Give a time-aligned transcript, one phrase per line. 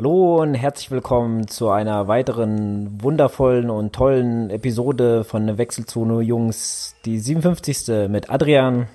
[0.00, 7.18] Hallo und herzlich willkommen zu einer weiteren wundervollen und tollen Episode von Wechselzone Jungs, die
[7.18, 8.08] 57.
[8.08, 8.88] mit Adrian.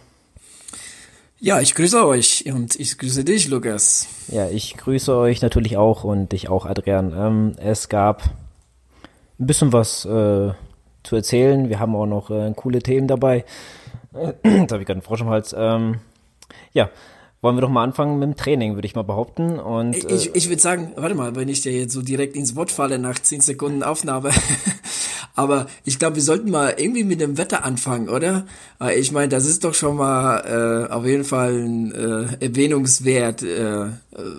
[1.39, 4.07] Ja, ich grüße euch und ich grüße dich, Lukas.
[4.29, 7.13] Ja, ich grüße euch natürlich auch und dich auch, Adrian.
[7.15, 8.23] Ähm, es gab
[9.39, 10.53] ein bisschen was äh,
[11.03, 11.69] zu erzählen.
[11.69, 13.45] Wir haben auch noch äh, coole Themen dabei.
[14.43, 15.53] Jetzt habe ich gerade einen Frosch im Hals.
[15.55, 15.99] Ähm,
[16.73, 16.89] ja,
[17.41, 19.59] wollen wir doch mal anfangen mit dem Training, würde ich mal behaupten.
[19.59, 22.55] Und, ich äh, ich würde sagen, warte mal, wenn ich dir jetzt so direkt ins
[22.55, 24.31] Wort falle nach 10 Sekunden Aufnahme.
[25.35, 28.45] Aber ich glaube, wir sollten mal irgendwie mit dem Wetter anfangen, oder?
[28.95, 33.87] Ich meine, das ist doch schon mal äh, auf jeden Fall ein äh, erwähnungswert, äh,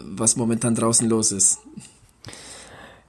[0.05, 1.59] was momentan draußen los ist.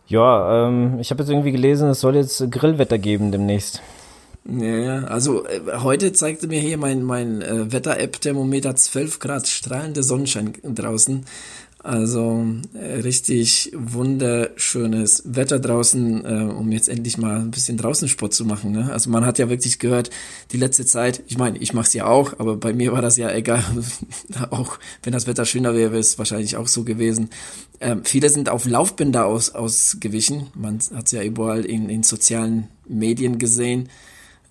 [0.08, 3.81] Ja, ähm, ich habe jetzt irgendwie gelesen, es soll jetzt Grillwetter geben demnächst.
[4.50, 10.54] Ja, also äh, heute zeigte mir hier mein, mein äh, Wetter-App-Thermometer 12 Grad, strahlender Sonnenschein
[10.64, 11.26] draußen.
[11.80, 18.34] Also äh, richtig wunderschönes Wetter draußen, äh, um jetzt endlich mal ein bisschen draußen Sport
[18.34, 18.72] zu machen.
[18.72, 18.92] Ne?
[18.92, 20.12] Also man hat ja wirklich gehört,
[20.52, 23.17] die letzte Zeit, ich meine, ich mache es ja auch, aber bei mir war das
[23.17, 23.64] ja egal.
[24.50, 27.30] auch wenn das Wetter schöner wäre, wäre es wahrscheinlich auch so gewesen.
[27.82, 30.48] Ähm, viele sind auf Laufbänder aus, ausgewichen.
[30.56, 33.89] Man hat es ja überall in, in sozialen Medien gesehen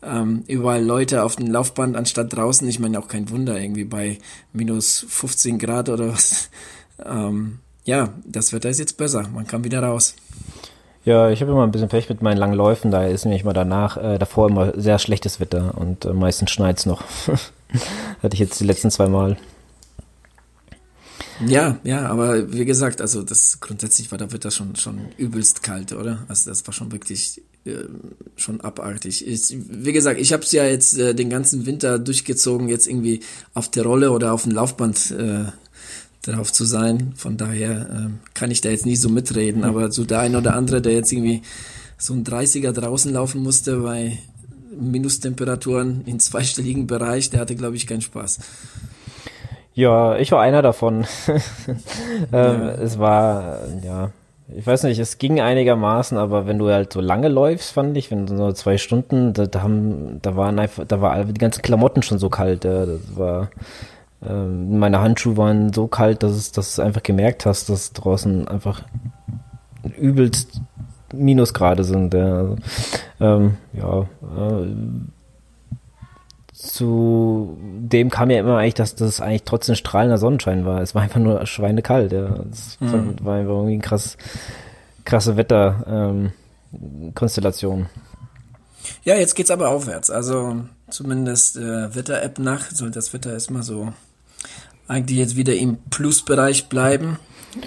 [0.03, 2.69] ähm, überall Leute auf dem Laufband anstatt draußen.
[2.69, 4.19] Ich meine auch kein Wunder, irgendwie bei
[4.53, 6.51] minus 15 Grad oder was.
[7.05, 9.29] Ähm, ja, das Wetter ist jetzt besser.
[9.29, 10.15] Man kann wieder raus.
[11.05, 12.91] Ja, ich habe immer ein bisschen Pech mit meinen langen Läufen.
[12.91, 16.85] Da ist nämlich mal danach, äh, davor immer sehr schlechtes Wetter und äh, meistens schneit's
[16.85, 17.05] noch.
[18.23, 19.37] Hatte ich jetzt die letzten zwei Mal.
[21.47, 25.63] Ja, ja, aber wie gesagt, also das grundsätzlich war da wird das schon schon übelst
[25.63, 26.25] kalt, oder?
[26.29, 27.43] Also das war schon wirklich
[28.37, 29.27] schon abartig.
[29.27, 33.21] Ich, wie gesagt, ich habe es ja jetzt äh, den ganzen Winter durchgezogen, jetzt irgendwie
[33.55, 35.45] auf der Rolle oder auf dem Laufband äh,
[36.23, 37.13] drauf zu sein.
[37.17, 40.55] Von daher äh, kann ich da jetzt nicht so mitreden, aber so der ein oder
[40.55, 41.43] andere, der jetzt irgendwie
[41.99, 44.19] so ein 30er draußen laufen musste bei
[44.79, 48.41] Minustemperaturen in zweistelligen Bereich, der hatte, glaube ich, keinen Spaß.
[49.75, 51.07] Ja, ich war einer davon.
[51.69, 51.77] ähm,
[52.33, 52.71] ja.
[52.73, 54.11] Es war, ja,
[54.49, 58.11] ich weiß nicht, es ging einigermaßen, aber wenn du halt so lange läufst, fand ich,
[58.11, 62.03] wenn so zwei Stunden, da, da haben, da waren einfach, da war die ganzen Klamotten
[62.03, 63.51] schon so kalt, ja, das war,
[64.25, 68.47] ähm, meine Handschuhe waren so kalt, dass es, dass du einfach gemerkt hast, dass draußen
[68.47, 68.83] einfach
[69.99, 70.61] übelst
[71.13, 72.57] Minusgrade sind, ja, also,
[73.21, 74.67] ähm, ja, äh,
[76.57, 80.81] zu dem kam ja immer eigentlich, dass das eigentlich trotzdem strahlender Sonnenschein war.
[80.81, 82.35] Es war einfach nur schweinekalt, ja.
[82.51, 83.17] Es mhm.
[83.21, 84.17] war einfach irgendwie ein krass,
[85.05, 87.81] krasse Wetterkonstellation.
[87.81, 87.87] Ähm,
[89.05, 90.11] ja, jetzt geht's aber aufwärts.
[90.11, 93.93] Also zumindest äh, Wetter-App nach soll das Wetter erstmal so
[94.89, 97.19] eigentlich jetzt wieder im Plusbereich bleiben.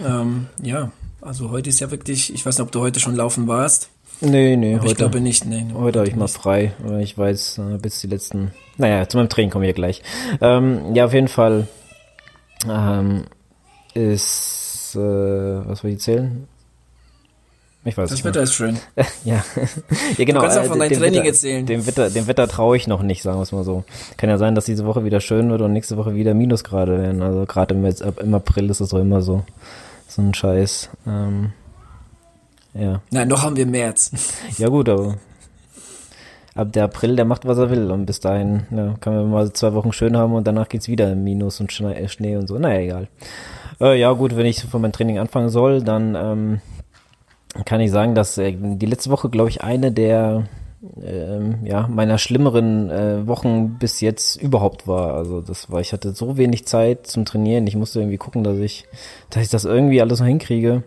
[0.03, 3.47] Ähm, ja, also heute ist ja wirklich, ich weiß nicht, ob du heute schon laufen
[3.47, 3.91] warst.
[4.21, 5.45] Nee, nee, Aber heute, ich glaube nicht.
[5.45, 6.73] Nee, heute habe ich mal frei.
[7.01, 8.51] Ich weiß, äh, bis die letzten.
[8.79, 10.01] Naja, zu meinem Training kommen wir gleich.
[10.39, 11.67] Ähm, ja, auf jeden Fall
[12.67, 13.25] ähm,
[13.93, 14.95] ist.
[14.95, 16.47] Äh, was soll ich erzählen?
[17.83, 18.77] Ich weiß Das Wetter ist schön.
[19.25, 19.43] ja.
[20.17, 20.39] ja, genau.
[20.39, 21.65] Du kannst auch von äh, deinem Training Wetter, erzählen.
[21.65, 23.83] Dem Wetter, dem Wetter traue ich noch nicht, sagen wir es mal so.
[24.15, 27.21] Kann ja sein, dass diese Woche wieder schön wird und nächste Woche wieder Minusgrade werden.
[27.21, 29.43] Also gerade im, im April ist es doch immer so.
[30.07, 30.89] So ein Scheiß.
[31.05, 31.51] Ähm,
[32.73, 33.01] ja.
[33.11, 34.11] Nein, noch haben wir März.
[34.57, 35.17] Ja gut, aber
[36.55, 37.91] ab der April, der macht, was er will.
[37.91, 41.11] Und bis dahin ja, kann man mal zwei Wochen schön haben und danach geht's wieder
[41.11, 42.57] im Minus und äh, Schnee und so.
[42.57, 43.07] Naja, egal.
[43.79, 46.61] Äh, ja gut, wenn ich von meinem Training anfangen soll, dann ähm,
[47.65, 50.45] kann ich sagen, dass äh, die letzte Woche, glaube ich, eine der
[51.03, 55.15] ähm, ja, meiner schlimmeren äh, Wochen bis jetzt überhaupt war.
[55.15, 57.67] Also das war, ich hatte so wenig Zeit zum Trainieren.
[57.67, 58.85] Ich musste irgendwie gucken, dass ich,
[59.29, 60.83] dass ich das irgendwie alles noch hinkriege.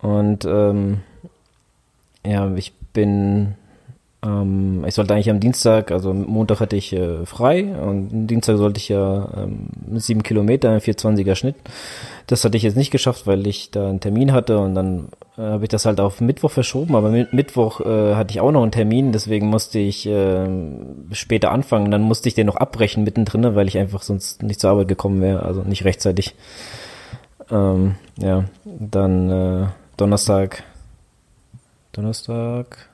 [0.00, 1.00] Und ähm,
[2.24, 3.54] ja, ich bin,
[4.22, 8.78] ähm, ich sollte eigentlich am Dienstag, also Montag hatte ich äh, frei und Dienstag sollte
[8.78, 11.56] ich ja ähm, sieben Kilometer, 420er Schnitt.
[12.26, 15.08] Das hatte ich jetzt nicht geschafft, weil ich da einen Termin hatte und dann
[15.38, 18.52] äh, habe ich das halt auf Mittwoch verschoben, aber mit Mittwoch äh, hatte ich auch
[18.52, 20.46] noch einen Termin, deswegen musste ich äh,
[21.12, 21.90] später anfangen.
[21.90, 25.22] Dann musste ich den noch abbrechen mittendrin, weil ich einfach sonst nicht zur Arbeit gekommen
[25.22, 26.34] wäre, also nicht rechtzeitig.
[27.50, 30.62] Ähm, ja, dann äh, Donnerstag.
[31.92, 32.89] Donnerstag.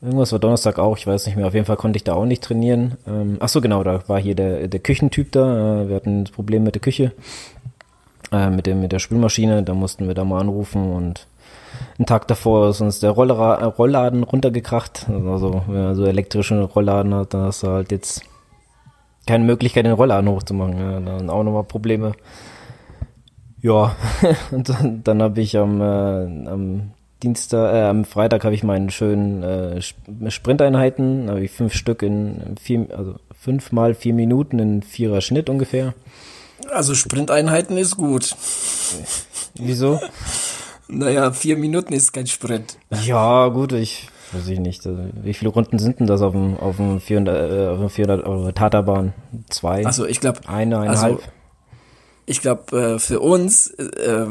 [0.00, 1.46] Irgendwas war Donnerstag auch, ich weiß nicht mehr.
[1.46, 2.96] Auf jeden Fall konnte ich da auch nicht trainieren.
[3.06, 5.82] Ähm, ach so, genau, da war hier der, der Küchentyp da.
[5.82, 7.12] Äh, wir hatten ein Problem mit der Küche,
[8.30, 9.64] äh, mit, dem, mit der Spülmaschine.
[9.64, 11.26] Da mussten wir da mal anrufen und
[11.98, 15.06] einen Tag davor ist uns der Rollra Rollladen runtergekracht.
[15.08, 18.22] Also, wenn man so elektrische Rollladen hat, dann hast du halt jetzt
[19.26, 20.78] keine Möglichkeit, den Rollladen hochzumachen.
[20.78, 22.12] Ja, dann auch nochmal Probleme
[23.60, 23.96] Ja,
[24.52, 26.92] und dann, dann habe ich am, äh, am
[27.22, 32.56] Dienstag, äh, am Freitag habe ich meinen schönen äh, Sprinteinheiten, habe ich fünf Stück in
[32.60, 35.94] vier, also fünf mal vier Minuten in vierer Schnitt ungefähr.
[36.70, 38.36] Also Sprinteinheiten ist gut.
[39.54, 40.00] Wieso?
[40.88, 42.78] Naja, vier Minuten ist kein Sprint.
[43.04, 44.86] Ja, gut, ich weiß ich nicht.
[44.86, 47.90] Also, wie viele Runden sind denn das auf dem, auf dem 400, äh, auf dem
[47.90, 49.12] 400 Euro Taterbahn?
[49.48, 49.84] Zwei?
[49.84, 50.40] Also ich glaube.
[50.46, 51.16] Eine, eineinhalb?
[51.16, 51.28] Also,
[52.28, 54.26] ich glaube, äh, für uns, äh,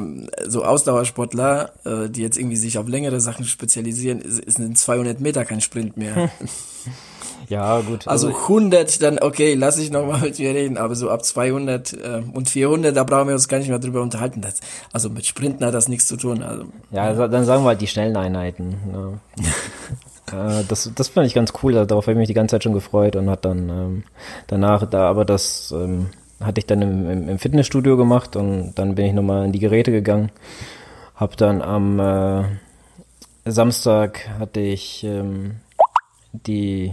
[0.45, 5.19] so Ausdauersportler, äh, die jetzt irgendwie sich auf längere Sachen spezialisieren, ist, ist ein 200
[5.19, 6.29] Meter kein Sprint mehr.
[7.49, 8.07] ja, gut.
[8.07, 11.93] Also, also 100, dann okay, lass ich nochmal mit mir reden, aber so ab 200
[11.93, 14.41] äh, und 400, da brauchen wir uns gar nicht mehr drüber unterhalten.
[14.41, 14.59] Das,
[14.93, 16.43] also mit Sprinten hat das nichts zu tun.
[16.43, 18.75] Also, ja, dann sagen wir halt die schnellen Einheiten.
[20.29, 20.61] Ja.
[20.67, 23.15] das, das fand ich ganz cool, darauf habe ich mich die ganze Zeit schon gefreut
[23.15, 24.03] und hat dann ähm,
[24.47, 26.07] danach da aber das ähm,
[26.41, 29.59] hatte ich dann im, im, im, Fitnessstudio gemacht und dann bin ich nochmal in die
[29.59, 30.31] Geräte gegangen.
[31.15, 32.43] Hab dann am äh,
[33.45, 35.55] Samstag hatte ich ähm,
[36.31, 36.91] die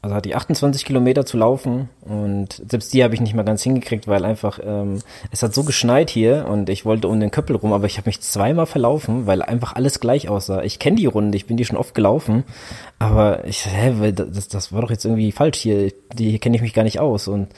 [0.00, 3.64] also hatte ich 28 Kilometer zu laufen und selbst die habe ich nicht mal ganz
[3.64, 5.00] hingekriegt, weil einfach ähm,
[5.32, 8.08] es hat so geschneit hier und ich wollte um den Köppel rum, aber ich habe
[8.08, 10.62] mich zweimal verlaufen, weil einfach alles gleich aussah.
[10.62, 12.44] Ich kenne die Runde, ich bin die schon oft gelaufen,
[13.00, 15.92] aber ich hä, das, das war doch jetzt irgendwie falsch hier.
[16.14, 17.48] Die kenne ich mich gar nicht aus und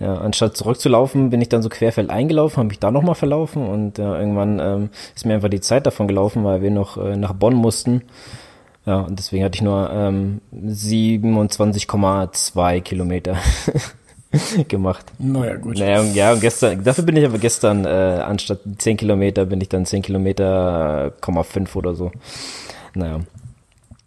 [0.00, 3.98] ja, anstatt zurückzulaufen, bin ich dann so querfeld eingelaufen, habe mich da nochmal verlaufen und
[3.98, 7.34] ja, irgendwann ähm, ist mir einfach die Zeit davon gelaufen, weil wir noch äh, nach
[7.34, 8.02] Bonn mussten.
[8.86, 13.36] Ja, und deswegen hatte ich nur ähm, 27,2 Kilometer
[14.68, 15.04] gemacht.
[15.18, 15.78] Naja, gut.
[15.78, 19.68] Naja, ja, und gestern, dafür bin ich aber gestern, äh, anstatt 10 Kilometer, bin ich
[19.68, 22.10] dann 10 Kilometer, 5 oder so.
[22.94, 23.20] Naja.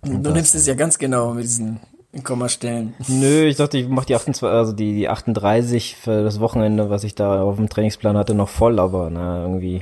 [0.02, 1.80] du nimmst es ja ganz genau mit diesen
[2.24, 2.94] Kommastellen.
[3.08, 7.04] Nö, ich dachte, ich mache die 28, also die, die 38 für das Wochenende, was
[7.04, 9.82] ich da auf dem Trainingsplan hatte, noch voll, aber na, irgendwie.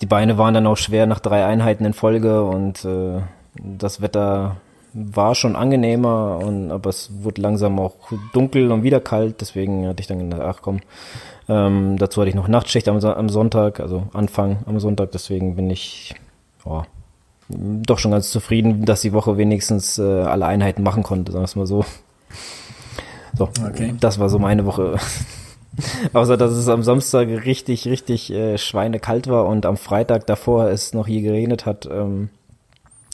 [0.00, 3.20] Die Beine waren dann auch schwer nach drei Einheiten in Folge und äh,
[3.54, 4.56] das Wetter
[4.92, 7.94] war schon angenehmer und aber es wurde langsam auch
[8.32, 10.80] dunkel und wieder kalt, deswegen hatte ich dann gedacht, ach komm,
[11.48, 15.70] ähm, dazu hatte ich noch Nachtschicht am, am Sonntag, also Anfang am Sonntag, deswegen bin
[15.70, 16.14] ich
[16.64, 16.82] oh,
[17.50, 21.46] doch schon ganz zufrieden, dass die Woche wenigstens äh, alle Einheiten machen konnte, sagen wir
[21.46, 21.84] es mal so.
[23.36, 23.94] So, okay.
[24.00, 24.98] das war so meine Woche.
[26.12, 30.92] Außer dass es am Samstag richtig, richtig äh, schweinekalt war und am Freitag davor es
[30.94, 32.28] noch hier geregnet hat, ähm,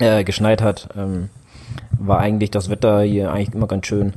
[0.00, 1.29] äh, geschneit hat, ähm,
[1.99, 4.15] war eigentlich das Wetter hier eigentlich immer ganz schön.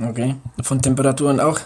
[0.00, 0.36] Okay.
[0.62, 1.60] Von Temperaturen auch?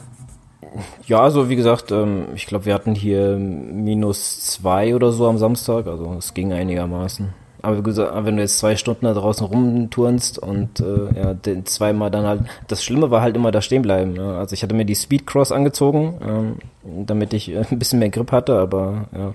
[1.07, 5.39] Ja, also wie gesagt, ähm, ich glaube, wir hatten hier minus zwei oder so am
[5.39, 7.35] Samstag, also es ging einigermaßen.
[7.63, 7.85] Aber
[8.25, 12.43] wenn du jetzt zwei Stunden da draußen rumturnst und äh, ja, den zweimal dann halt,
[12.69, 14.13] das Schlimme war halt immer da stehen bleiben.
[14.13, 14.37] Ne?
[14.37, 18.31] Also ich hatte mir die Speedcross angezogen, ähm, damit ich äh, ein bisschen mehr Grip
[18.31, 19.33] hatte, aber ja,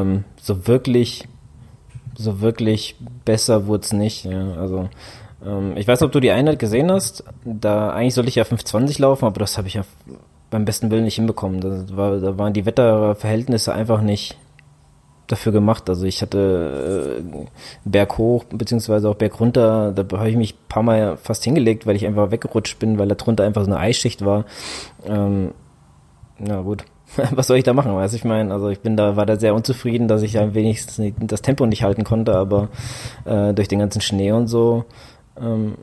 [0.00, 1.28] ähm, so wirklich,
[2.16, 2.96] so wirklich
[3.26, 4.24] besser wurde es nicht.
[4.24, 4.54] Ja?
[4.54, 4.88] Also
[5.44, 7.24] ähm, ich weiß, ob du die Einheit gesehen hast.
[7.44, 9.82] Da eigentlich sollte ich ja 520 laufen, aber das habe ich ja
[10.50, 11.60] beim besten Willen nicht hinbekommen.
[11.60, 14.36] Das war, da waren die Wetterverhältnisse einfach nicht
[15.28, 15.88] dafür gemacht.
[15.88, 17.46] Also ich hatte äh,
[17.84, 21.86] Berg hoch beziehungsweise auch Berg runter, da habe ich mich ein paar Mal fast hingelegt,
[21.86, 24.44] weil ich einfach weggerutscht bin, weil da drunter einfach so eine Eisschicht war.
[25.06, 25.52] Ähm,
[26.38, 26.84] na gut,
[27.30, 27.94] was soll ich da machen?
[27.94, 31.00] Weiß ich meine, also ich bin da, war da sehr unzufrieden, dass ich ja wenigstens
[31.20, 32.68] das Tempo nicht halten konnte, aber
[33.24, 34.84] äh, durch den ganzen Schnee und so
[35.40, 35.74] ähm,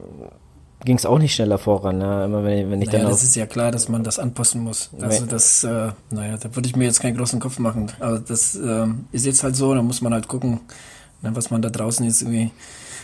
[0.85, 2.01] ging es auch nicht schneller voran.
[2.01, 2.25] Ja.
[2.25, 4.89] Immer wenn, wenn ich naja, dann das ist ja klar, dass man das anpassen muss.
[5.01, 7.91] Also das, äh, naja, da würde ich mir jetzt keinen großen Kopf machen.
[7.99, 10.61] Aber das äh, ist jetzt halt so, da muss man halt gucken,
[11.21, 12.51] ne, was man da draußen jetzt irgendwie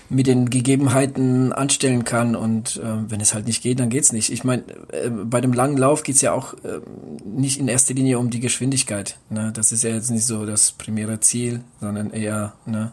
[0.10, 4.32] mit den Gegebenheiten anstellen kann und äh, wenn es halt nicht geht, dann geht's nicht.
[4.32, 6.82] Ich meine, äh, bei dem langen Lauf geht's ja auch äh,
[7.26, 9.18] nicht in erster Linie um die Geschwindigkeit.
[9.30, 9.52] Ne?
[9.54, 12.92] Das ist ja jetzt nicht so das primäre Ziel, sondern eher ne,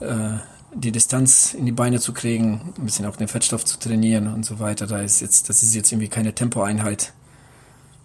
[0.00, 0.38] äh,
[0.74, 4.44] die Distanz in die Beine zu kriegen, ein bisschen auch den Fettstoff zu trainieren und
[4.44, 4.86] so weiter.
[4.86, 7.12] Da ist jetzt, das ist jetzt irgendwie keine Tempoeinheit.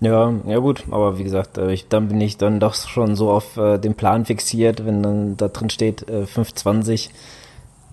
[0.01, 3.31] Ja, ja gut, aber wie gesagt, äh, ich, dann bin ich dann doch schon so
[3.31, 7.11] auf äh, den Plan fixiert, wenn dann da drin steht äh, 520,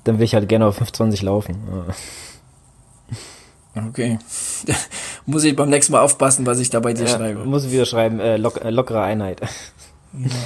[0.04, 1.56] dann will ich halt gerne auf 520 laufen.
[3.74, 4.18] Okay.
[5.26, 7.44] muss ich beim nächsten Mal aufpassen, was ich da bei dir ja, schreibe.
[7.44, 9.40] Muss ich wieder schreiben, äh, lock, äh, lockere Einheit.
[10.12, 10.28] Ja.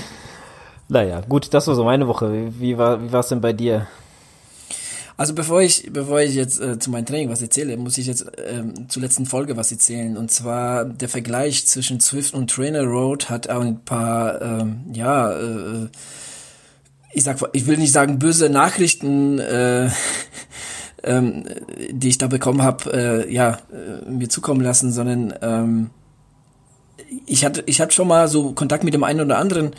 [0.89, 2.33] Naja, gut, das war so meine Woche.
[2.33, 3.89] Wie, wie war es denn bei dir?
[5.17, 8.27] Also bevor ich, bevor ich jetzt äh, zu meinem Training was erzähle, muss ich jetzt
[8.47, 10.17] ähm, zur letzten Folge was erzählen.
[10.17, 15.33] Und zwar der Vergleich zwischen Swift und Trainer Road hat auch ein paar, ähm, ja,
[15.33, 15.89] äh,
[17.15, 19.89] ich sag, ich will nicht sagen böse Nachrichten, äh,
[21.03, 21.45] ähm,
[21.91, 25.91] die ich da bekommen habe, äh, ja, äh, mir zukommen lassen, sondern ähm,
[27.25, 29.71] ich hatte, ich hatte schon mal so Kontakt mit dem einen oder anderen,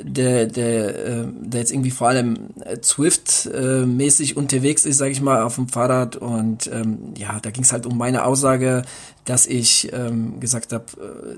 [0.00, 5.56] der, der, äh, der jetzt irgendwie vor allem Zwift-mäßig unterwegs ist, sage ich mal, auf
[5.56, 6.16] dem Fahrrad.
[6.16, 8.82] Und ähm, ja, da ging es halt um meine Aussage,
[9.24, 10.84] dass ich ähm, gesagt habe,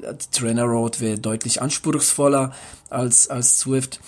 [0.02, 2.52] äh, Trainer Road wäre deutlich anspruchsvoller
[2.90, 4.00] als, als Zwift.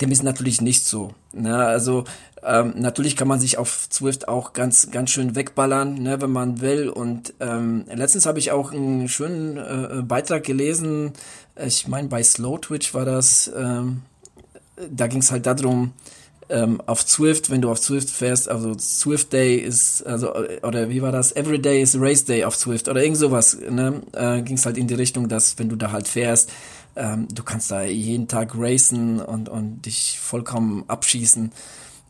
[0.00, 1.12] Dem ist natürlich nicht so.
[1.32, 1.56] Ne?
[1.56, 2.04] Also
[2.42, 6.60] ähm, natürlich kann man sich auf Zwift auch ganz ganz schön wegballern, ne, wenn man
[6.60, 6.88] will.
[6.88, 11.12] Und ähm, letztens habe ich auch einen schönen äh, Beitrag gelesen.
[11.56, 13.50] Ich meine, bei Slow Twitch war das.
[13.56, 14.02] Ähm,
[14.90, 15.92] da ging es halt darum,
[16.50, 21.02] ähm, auf Zwift, wenn du auf Zwift fährst, also Zwift Day ist, also oder wie
[21.02, 21.34] war das?
[21.34, 23.58] Every Day is Race Day auf Zwift oder irgend sowas.
[23.68, 24.02] Ne?
[24.12, 26.50] Äh, ging es halt in die Richtung, dass wenn du da halt fährst,
[26.96, 31.52] ähm, du kannst da jeden Tag racen und und dich vollkommen abschießen.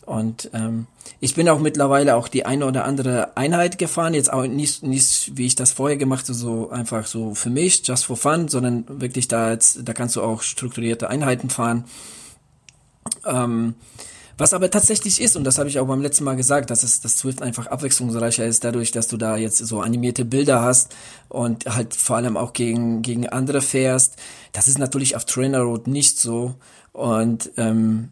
[0.09, 0.87] Und ähm,
[1.21, 5.37] ich bin auch mittlerweile auch die eine oder andere Einheit gefahren, jetzt auch nicht, nicht
[5.37, 8.87] wie ich das vorher gemacht habe, so einfach so für mich, just for fun, sondern
[8.89, 11.85] wirklich da jetzt, da kannst du auch strukturierte Einheiten fahren.
[13.27, 13.75] Ähm,
[14.39, 17.03] was aber tatsächlich ist, und das habe ich auch beim letzten Mal gesagt, dass es
[17.03, 20.95] das Swift einfach abwechslungsreicher ist, dadurch, dass du da jetzt so animierte Bilder hast
[21.29, 24.17] und halt vor allem auch gegen, gegen andere fährst.
[24.53, 26.55] Das ist natürlich auf Trainer Road nicht so.
[26.93, 28.11] Und ähm,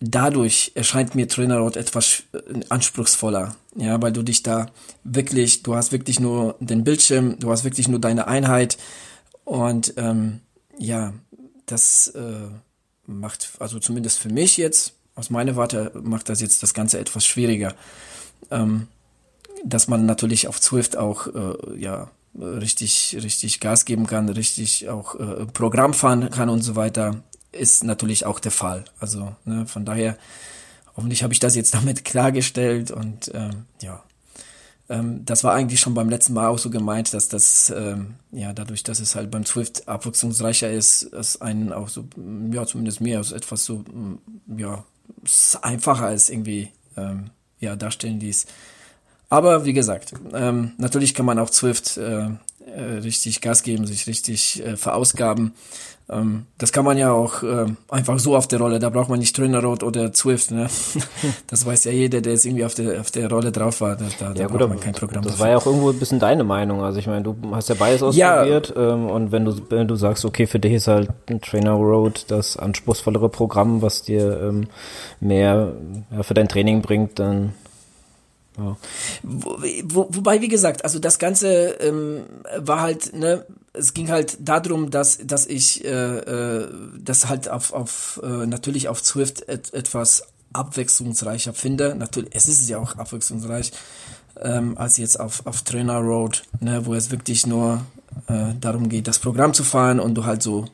[0.00, 4.70] dadurch erscheint mir Trainer Road etwas äh, anspruchsvoller, ja, weil du dich da
[5.04, 8.78] wirklich, du hast wirklich nur den Bildschirm, du hast wirklich nur deine Einheit
[9.44, 10.40] und ähm,
[10.78, 11.12] ja,
[11.66, 12.48] das äh,
[13.06, 17.26] macht, also zumindest für mich jetzt, aus meiner Warte, macht das jetzt das Ganze etwas
[17.26, 17.74] schwieriger.
[18.50, 18.86] Ähm,
[19.64, 25.16] dass man natürlich auf Swift auch äh, ja richtig richtig Gas geben kann, richtig auch
[25.16, 27.24] äh, Programm fahren kann und so weiter
[27.58, 28.84] ist natürlich auch der Fall.
[29.00, 30.16] Also ne, von daher,
[30.96, 34.02] hoffentlich habe ich das jetzt damit klargestellt und ähm, ja,
[34.88, 38.52] ähm, das war eigentlich schon beim letzten Mal auch so gemeint, dass das ähm, ja
[38.52, 42.04] dadurch, dass es halt beim Swift abwechslungsreicher ist, es einen auch so
[42.52, 43.84] ja zumindest mir also etwas so
[44.56, 44.84] ja
[45.62, 48.46] einfacher ist irgendwie ähm, ja darstellen ließ.
[49.30, 52.30] Aber wie gesagt, ähm, natürlich kann man auch Swift äh,
[52.74, 55.52] äh, richtig Gas geben, sich richtig äh, verausgaben.
[56.10, 59.18] Ähm, das kann man ja auch äh, einfach so auf der Rolle, da braucht man
[59.18, 60.68] nicht Trainer Road oder Zwift, ne?
[61.48, 63.96] Das weiß ja jeder, der jetzt irgendwie auf der, auf der Rolle drauf war.
[63.96, 65.22] Da, da, ja, da gut, braucht man kein Programm.
[65.22, 65.44] Das dafür.
[65.44, 66.82] war ja auch irgendwo ein bisschen deine Meinung.
[66.82, 68.94] Also ich meine, du hast ja beides ausprobiert ja.
[68.94, 72.24] ähm, und wenn du, wenn du sagst, okay, für dich ist halt ein Trainer Road
[72.28, 74.68] das anspruchsvollere Programm, was dir ähm,
[75.20, 75.74] mehr
[76.10, 77.52] ja, für dein Training bringt, dann
[78.58, 78.76] ja.
[79.22, 82.22] Wo, wo, wobei, wie gesagt, also das Ganze ähm,
[82.56, 87.72] war halt, ne, es ging halt darum, dass, dass ich äh, äh, das halt auf,
[87.72, 90.22] auf äh, natürlich auf Swift et, etwas
[90.52, 91.94] abwechslungsreicher finde.
[91.94, 93.72] Natürlich, es ist ja auch abwechslungsreich,
[94.40, 97.84] ähm, als jetzt auf, auf Trainer Road, ne, wo es wirklich nur
[98.26, 100.64] äh, darum geht, das Programm zu fahren und du halt so,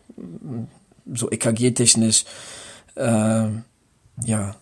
[1.12, 2.24] so EKG-technisch
[2.94, 3.48] äh,
[4.24, 4.56] ja,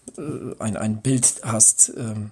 [0.59, 2.31] ein, ein Bild hast, ähm,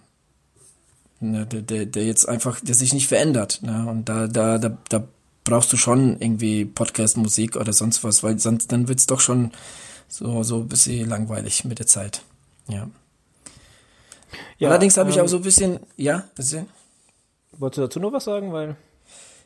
[1.20, 3.60] ne, der, der, der jetzt einfach, der sich nicht verändert.
[3.62, 3.86] Ne?
[3.88, 5.04] Und da, da, da, da
[5.50, 9.50] brauchst du schon irgendwie Podcast-Musik oder sonst was, weil sonst dann wird's doch schon
[10.08, 12.22] so, so ein bisschen langweilig mit der Zeit.
[12.68, 12.88] Ja.
[14.58, 16.66] ja Allerdings habe ähm, ich auch so ein bisschen, ja, bisschen.
[17.58, 18.76] Wolltest du dazu noch was sagen, weil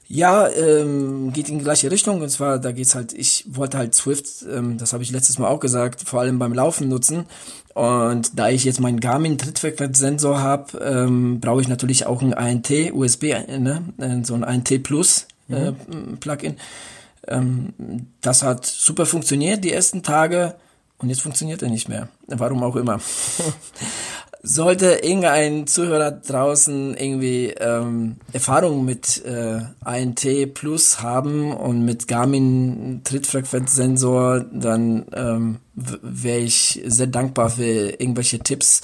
[0.06, 2.20] ja, ähm, geht in die gleiche Richtung.
[2.20, 5.48] Und zwar, da geht's halt, ich wollte halt Swift, ähm, das habe ich letztes Mal
[5.48, 7.24] auch gesagt, vor allem beim Laufen nutzen.
[7.72, 12.70] Und da ich jetzt meinen Garmin Trittfrequenzsensor habe, ähm, brauche ich natürlich auch ein ANT
[12.92, 13.82] USB, ne?
[14.22, 16.18] so ein ANT Plus äh, mhm.
[16.18, 16.56] Plugin.
[17.26, 17.72] Ähm,
[18.20, 20.54] das hat super funktioniert die ersten Tage
[20.98, 22.08] und jetzt funktioniert er nicht mehr.
[22.26, 23.00] Warum auch immer.
[24.46, 33.00] Sollte irgendein Zuhörer draußen irgendwie ähm, Erfahrung mit äh, ANT Plus haben und mit Garmin
[33.04, 37.62] Trittfrequenzsensor, dann ähm, wäre ich sehr dankbar für
[37.98, 38.82] irgendwelche Tipps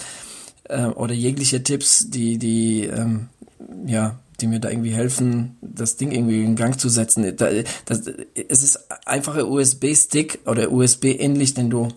[0.64, 3.29] äh, oder jegliche Tipps, die die ähm,
[3.85, 7.37] ja die mir da irgendwie helfen, das Ding irgendwie in Gang zu setzen.
[7.37, 7.51] Da,
[7.85, 8.03] das,
[8.49, 11.89] es ist einfacher USB-Stick oder USB-ähnlich, den du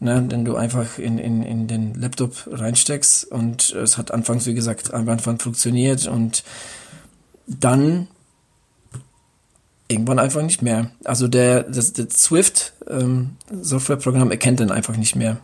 [0.00, 4.54] ne, den du einfach in, in, in den Laptop reinsteckst und es hat anfangs, wie
[4.54, 6.44] gesagt, am Anfang funktioniert und
[7.46, 8.08] dann
[9.88, 10.90] irgendwann einfach nicht mehr.
[11.04, 15.38] Also der, das, das Swift ähm, Softwareprogramm erkennt den einfach nicht mehr.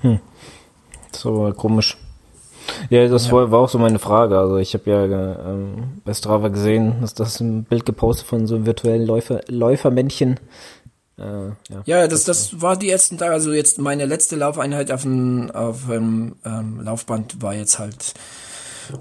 [0.00, 0.20] Hm.
[1.12, 1.96] So komisch.
[2.88, 3.32] Ja, das ja.
[3.32, 4.38] War, war auch so meine Frage.
[4.38, 8.56] Also ich habe ja ähm, bei Strava gesehen, dass das ein Bild gepostet von so
[8.56, 10.38] einem virtuellen Läufer, Läufermännchen
[11.20, 13.32] äh, ja, ja das, das war die ersten Tage.
[13.32, 18.14] Also jetzt meine letzte Laufeinheit auf dem, auf dem ähm, Laufband war jetzt halt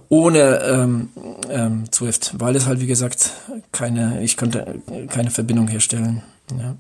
[0.10, 1.10] ohne ähm,
[1.50, 3.32] ähm, Zwift, weil es halt wie gesagt
[3.72, 6.22] keine, ich konnte keine Verbindung herstellen.
[6.52, 6.76] Ja.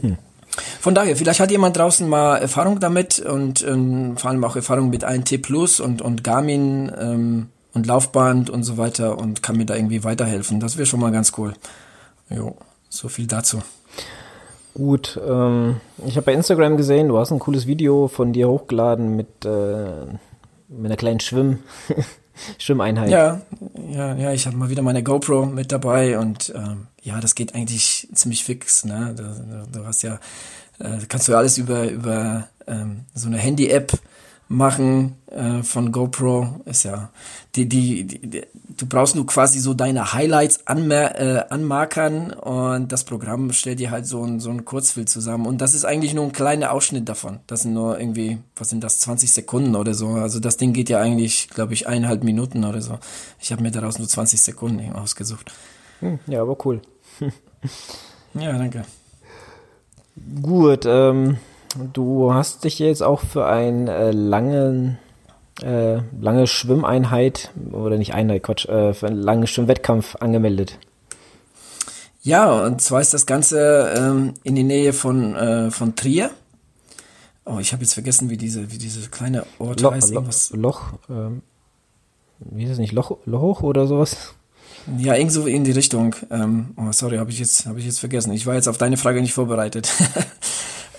[0.00, 0.18] Hm.
[0.80, 4.90] Von daher, vielleicht hat jemand draußen mal Erfahrung damit und ähm, vor allem auch Erfahrung
[4.90, 9.66] mit 1T Plus und, und Garmin ähm, und Laufband und so weiter und kann mir
[9.66, 10.60] da irgendwie weiterhelfen.
[10.60, 11.54] Das wäre schon mal ganz cool.
[12.30, 12.56] Jo,
[12.88, 13.62] so viel dazu.
[14.74, 19.16] Gut, ähm, ich habe bei Instagram gesehen, du hast ein cooles Video von dir hochgeladen
[19.16, 20.04] mit, äh,
[20.68, 21.60] mit einer kleinen Schwimm
[22.58, 23.10] Schwimmeinheit.
[23.10, 23.40] Ja,
[23.90, 27.54] ja, ja, ich habe mal wieder meine GoPro mit dabei und ähm, ja, das geht
[27.54, 28.84] eigentlich ziemlich fix.
[28.84, 29.14] Ne?
[29.16, 30.18] Du, du, hast ja,
[30.78, 33.92] äh, kannst du ja alles über über ähm, so eine Handy-App
[34.48, 37.10] machen äh, von GoPro ist ja
[37.56, 38.42] die, die, die,
[38.76, 43.90] du brauchst nur quasi so deine Highlights anmer äh, anmarkern und das Programm stellt dir
[43.90, 45.46] halt so ein so ein Kurzfilm zusammen.
[45.46, 47.40] Und das ist eigentlich nur ein kleiner Ausschnitt davon.
[47.48, 50.10] Das sind nur irgendwie was sind das 20 Sekunden oder so.
[50.10, 52.98] Also das Ding geht ja eigentlich glaube ich eineinhalb Minuten oder so.
[53.40, 55.52] Ich habe mir daraus nur 20 Sekunden ausgesucht.
[56.00, 56.80] Hm, ja aber cool.
[58.34, 58.84] Ja danke.
[60.42, 61.38] Gut ähm
[61.92, 64.98] Du hast dich jetzt auch für einen äh, langen
[65.62, 70.78] äh, lange Schwimmeinheit oder nicht Einheit, Quatsch, äh, für einen langen Schwimmwettkampf angemeldet.
[72.22, 76.30] Ja, und zwar ist das Ganze ähm, in die Nähe von, äh, von Trier.
[77.44, 80.10] Oh, ich habe jetzt vergessen, wie diese, wie diese kleine Ort Loch, heißt.
[80.10, 80.50] Irgendwas.
[80.50, 81.42] Loch, ähm,
[82.40, 84.34] wie ist das nicht, Loch, Loch oder sowas?
[84.98, 86.14] Ja, irgend so in die Richtung.
[86.30, 88.32] Ähm, oh, sorry, habe ich jetzt, habe ich jetzt vergessen.
[88.32, 89.88] Ich war jetzt auf deine Frage nicht vorbereitet.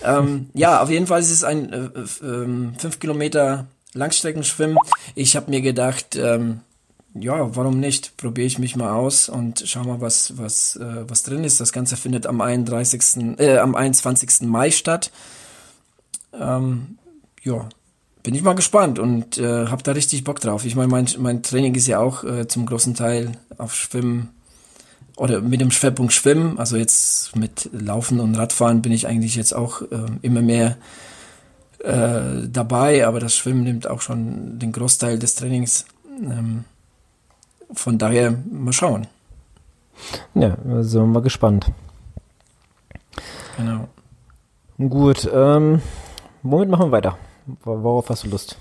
[0.08, 4.76] ähm, ja, auf jeden Fall ist es ein äh, äh, fünf Kilometer Langstreckenschwimmen.
[5.14, 6.60] Ich habe mir gedacht, ähm,
[7.14, 8.16] ja, warum nicht?
[8.16, 11.60] Probiere ich mich mal aus und schau mal, was was äh, was drin ist.
[11.60, 13.38] Das Ganze findet am 31.
[13.38, 14.42] Äh, am 21.
[14.42, 15.10] Mai statt.
[16.38, 16.98] Ähm,
[17.42, 17.68] ja,
[18.22, 20.64] bin ich mal gespannt und äh, habe da richtig Bock drauf.
[20.64, 24.28] Ich meine, mein, mein Training ist ja auch äh, zum großen Teil auf Schwimmen
[25.18, 29.52] oder mit dem Schwerpunkt Schwimmen, also jetzt mit Laufen und Radfahren bin ich eigentlich jetzt
[29.52, 30.76] auch äh, immer mehr
[31.80, 35.86] äh, dabei, aber das Schwimmen nimmt auch schon den Großteil des Trainings.
[36.20, 36.64] Ähm,
[37.72, 39.06] von daher mal schauen.
[40.34, 41.66] Ja, sind wir mal gespannt.
[43.56, 43.88] Genau.
[44.78, 45.82] Gut, ähm,
[46.42, 47.18] womit machen wir weiter?
[47.64, 48.56] Worauf hast du Lust?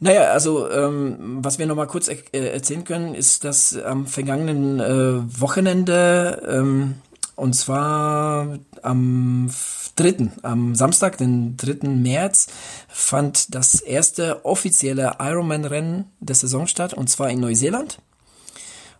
[0.00, 4.06] Naja, also ähm, was wir noch mal kurz er äh, erzählen können, ist, dass am
[4.06, 6.94] vergangenen äh, Wochenende, ähm,
[7.34, 9.50] und zwar am
[9.96, 11.88] dritten, am Samstag, den 3.
[11.88, 12.48] März,
[12.88, 17.98] fand das erste offizielle Ironman-Rennen der Saison statt, und zwar in Neuseeland.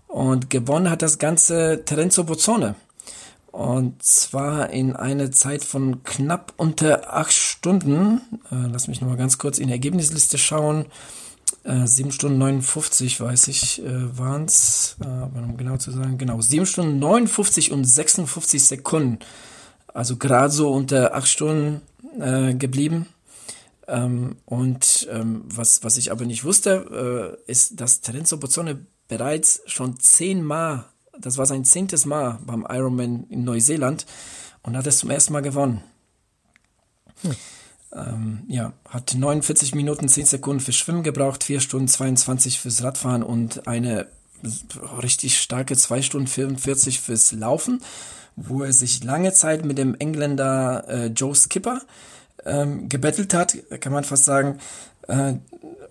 [0.08, 2.74] Und gewonnen hat das Ganze Terenzo Bozzone.
[3.56, 8.20] Und zwar in einer Zeit von knapp unter acht Stunden.
[8.50, 10.84] Äh, lass mich nochmal ganz kurz in die Ergebnisliste schauen.
[11.64, 14.98] Äh, 7 Stunden 59, weiß ich, äh, waren es.
[15.00, 16.38] Äh, um genau zu sagen, genau.
[16.38, 19.20] 7 Stunden 59 und 56 Sekunden.
[19.86, 21.80] Also gerade so unter acht Stunden
[22.20, 23.06] äh, geblieben.
[23.88, 29.62] Ähm, und ähm, was, was ich aber nicht wusste, äh, ist, dass Terenzo Bozzone bereits
[29.64, 30.84] schon zehnmal
[31.20, 34.06] das war sein zehntes Mal beim Ironman in Neuseeland
[34.62, 35.82] und hat es zum ersten Mal gewonnen.
[37.22, 37.36] Hm.
[37.92, 43.22] Ähm, ja, hat 49 Minuten 10 Sekunden fürs Schwimmen gebraucht, 4 Stunden 22 fürs Radfahren
[43.22, 44.08] und eine
[45.02, 47.80] richtig starke 2 Stunden 44 fürs Laufen,
[48.34, 51.80] wo er sich lange Zeit mit dem Engländer äh, Joe Skipper
[52.44, 54.58] ähm, gebettelt hat, kann man fast sagen.
[55.08, 55.34] Äh,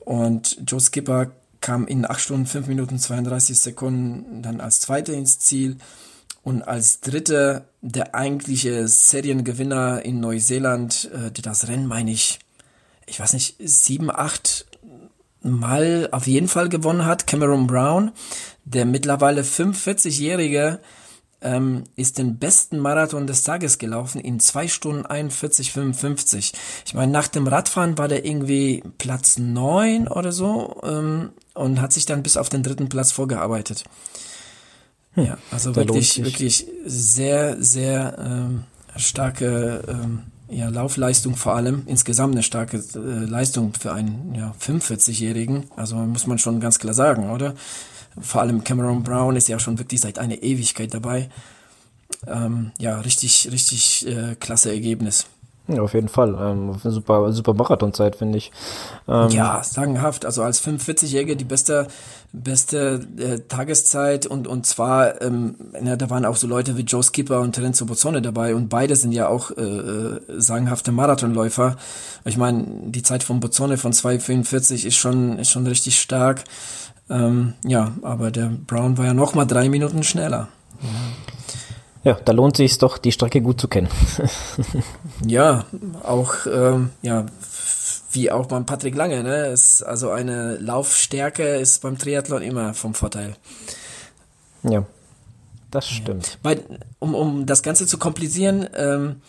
[0.05, 1.31] und Joe Skipper
[1.65, 5.77] kam in 8 Stunden 5 Minuten 32 Sekunden dann als Zweiter ins Ziel.
[6.43, 12.37] Und als Dritter der eigentliche Seriengewinner in Neuseeland, äh, der das Rennen, meine ich,
[13.07, 14.67] ich weiß nicht, sieben, acht
[15.41, 18.11] Mal auf jeden Fall gewonnen hat, Cameron Brown,
[18.63, 20.79] der mittlerweile 45-jährige
[21.41, 26.53] ähm, ist den besten Marathon des Tages gelaufen in zwei Stunden 41, 55.
[26.85, 31.93] Ich meine, nach dem Radfahren war der irgendwie Platz neun oder so ähm, und hat
[31.93, 33.83] sich dann bis auf den dritten Platz vorgearbeitet.
[35.13, 38.63] Hm, ja, also wirklich, wirklich sehr, sehr ähm,
[38.95, 45.65] starke ähm, ja, Laufleistung vor allem, insgesamt eine starke äh, Leistung für einen ja, 45-Jährigen.
[45.75, 47.55] Also muss man schon ganz klar sagen, oder?
[48.19, 51.29] Vor allem Cameron Brown ist ja schon wirklich seit einer Ewigkeit dabei.
[52.27, 55.25] Ähm, ja, richtig, richtig äh, klasse Ergebnis.
[55.67, 56.37] Ja, auf jeden Fall.
[56.39, 58.51] Ähm, super, super Marathonzeit, finde ich.
[59.07, 60.23] Ähm, ja, sagenhaft.
[60.23, 61.87] Also als 45-Jährige die beste,
[62.33, 67.01] beste äh, Tageszeit und, und zwar, ähm, ja, da waren auch so Leute wie Joe
[67.01, 71.77] Skipper und Terenzo Bozzone dabei und beide sind ja auch äh, äh sagenhafte Marathonläufer.
[72.25, 76.43] Ich meine, die Zeit von Bozzone von 2,44 ist schon, ist schon richtig stark.
[77.09, 80.47] Ähm, ja, aber der Brown war ja noch mal drei Minuten schneller.
[82.03, 82.17] Ja.
[82.23, 83.89] Da lohnt sich doch, die Strecke gut zu kennen.
[85.25, 85.65] ja,
[86.03, 87.25] auch ähm, ja,
[88.11, 89.47] wie auch beim Patrick Lange, ne?
[89.47, 93.35] Ist also eine Laufstärke ist beim Triathlon immer vom Vorteil.
[94.63, 94.85] Ja,
[95.71, 96.27] das stimmt.
[96.27, 96.33] Ja.
[96.43, 96.63] Weil,
[96.99, 99.21] um, um das Ganze zu komplizieren, ähm,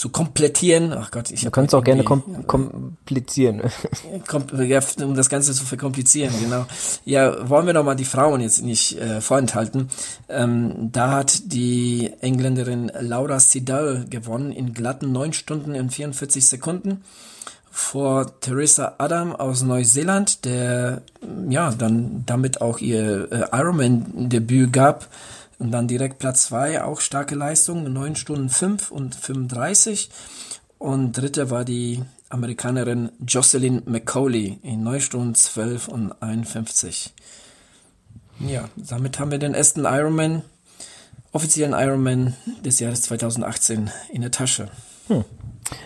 [0.00, 0.94] zu komplettieren.
[0.94, 1.42] Ach Gott, ich.
[1.42, 3.60] Du kannst auch gerne kom komplizieren.
[4.26, 6.64] Kom ja, um das Ganze zu verkomplizieren, genau.
[7.04, 9.90] Ja, wollen wir noch mal die Frauen jetzt nicht äh, vorenthalten.
[10.30, 17.04] Ähm, da hat die Engländerin Laura Sidal gewonnen in glatten neun Stunden und 44 Sekunden
[17.70, 21.02] vor Theresa Adam aus Neuseeland, der
[21.50, 25.08] ja dann damit auch ihr äh, Ironman-Debüt gab.
[25.60, 30.08] Und dann direkt Platz 2, auch starke Leistung, 9 Stunden 5 und 35.
[30.78, 37.12] Und dritte war die Amerikanerin Jocelyn McCauley in 9 Stunden 12 und 51.
[38.40, 40.42] Ja, damit haben wir den ersten Ironman,
[41.32, 44.68] offiziellen Ironman des Jahres 2018 in der Tasche.
[45.08, 45.26] Hm.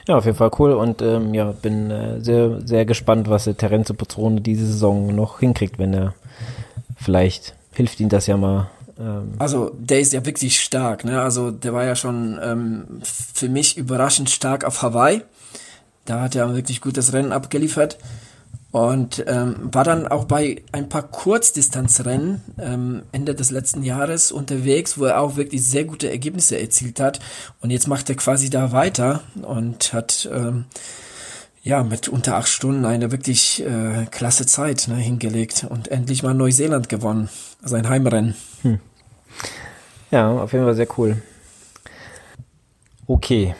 [0.06, 3.56] Ja, auf jeden Fall cool und ähm, ja, bin äh, sehr, sehr gespannt, was der
[3.56, 6.14] Terenzo Petrone diese Saison noch hinkriegt, wenn er
[6.96, 11.20] vielleicht hilft ihm das ja mal ähm, also der ist ja wirklich stark, ne?
[11.20, 15.22] Also der war ja schon ähm, für mich überraschend stark auf Hawaii.
[16.04, 17.98] Da hat er wirklich gutes Rennen abgeliefert.
[18.70, 24.98] Und ähm, war dann auch bei ein paar Kurzdistanzrennen ähm, Ende des letzten Jahres unterwegs,
[24.98, 27.20] wo er auch wirklich sehr gute Ergebnisse erzielt hat.
[27.60, 30.64] Und jetzt macht er quasi da weiter und hat ähm,
[31.62, 36.34] ja mit unter acht Stunden eine wirklich äh, klasse Zeit ne, hingelegt und endlich mal
[36.34, 37.28] Neuseeland gewonnen,
[37.64, 38.34] sein Heimrennen.
[38.62, 38.78] Hm.
[40.10, 41.22] Ja, auf jeden Fall sehr cool.
[43.06, 43.54] Okay,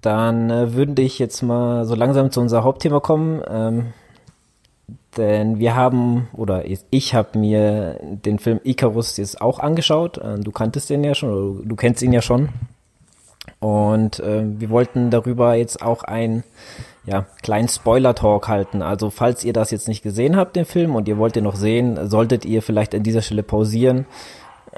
[0.00, 3.42] dann äh, würde ich jetzt mal so langsam zu unser Hauptthema kommen.
[3.48, 3.92] Ähm,
[5.16, 10.18] denn wir haben, oder ich habe mir den Film Icarus jetzt auch angeschaut.
[10.18, 12.50] Äh, du kanntest den ja schon, oder du kennst ihn ja schon.
[13.58, 16.44] Und äh, wir wollten darüber jetzt auch ein
[17.06, 18.82] ja, kleinen Spoiler-Talk halten.
[18.82, 21.56] Also falls ihr das jetzt nicht gesehen habt, den Film, und ihr wollt den noch
[21.56, 24.06] sehen, solltet ihr vielleicht an dieser Stelle pausieren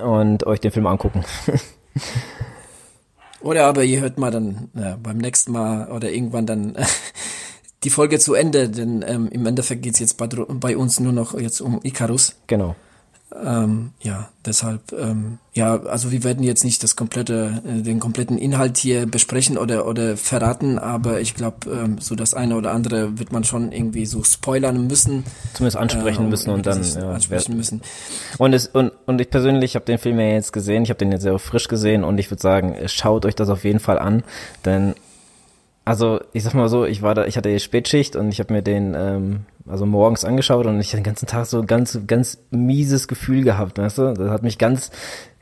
[0.01, 1.25] und euch den Film angucken.
[3.41, 6.77] oder aber ihr hört mal dann ja, beim nächsten Mal oder irgendwann dann
[7.85, 11.39] die Folge zu Ende, denn ähm, im Endeffekt geht's jetzt bei, bei uns nur noch
[11.39, 12.37] jetzt um Icarus.
[12.47, 12.77] Genau.
[13.45, 18.39] Ähm, ja, deshalb, ähm, ja, also wir werden jetzt nicht das komplette, äh, den kompletten
[18.39, 23.19] Inhalt hier besprechen oder oder verraten, aber ich glaube, ähm, so das eine oder andere
[23.19, 25.25] wird man schon irgendwie so spoilern müssen.
[25.53, 27.83] Zumindest ansprechen äh, müssen und dann ja, ansprechen müssen.
[28.39, 31.13] Und es und und ich persönlich habe den Film ja jetzt gesehen, ich habe den
[31.13, 34.23] jetzt sehr frisch gesehen und ich würde sagen, schaut euch das auf jeden Fall an,
[34.65, 34.95] denn
[35.89, 38.63] also ich sag mal so, ich war da, ich hatte Spätschicht und ich habe mir
[38.63, 43.43] den ähm, also morgens angeschaut und ich den ganzen Tag so ganz, ganz mieses Gefühl
[43.43, 44.13] gehabt, weißt du?
[44.13, 44.91] Das hat mich ganz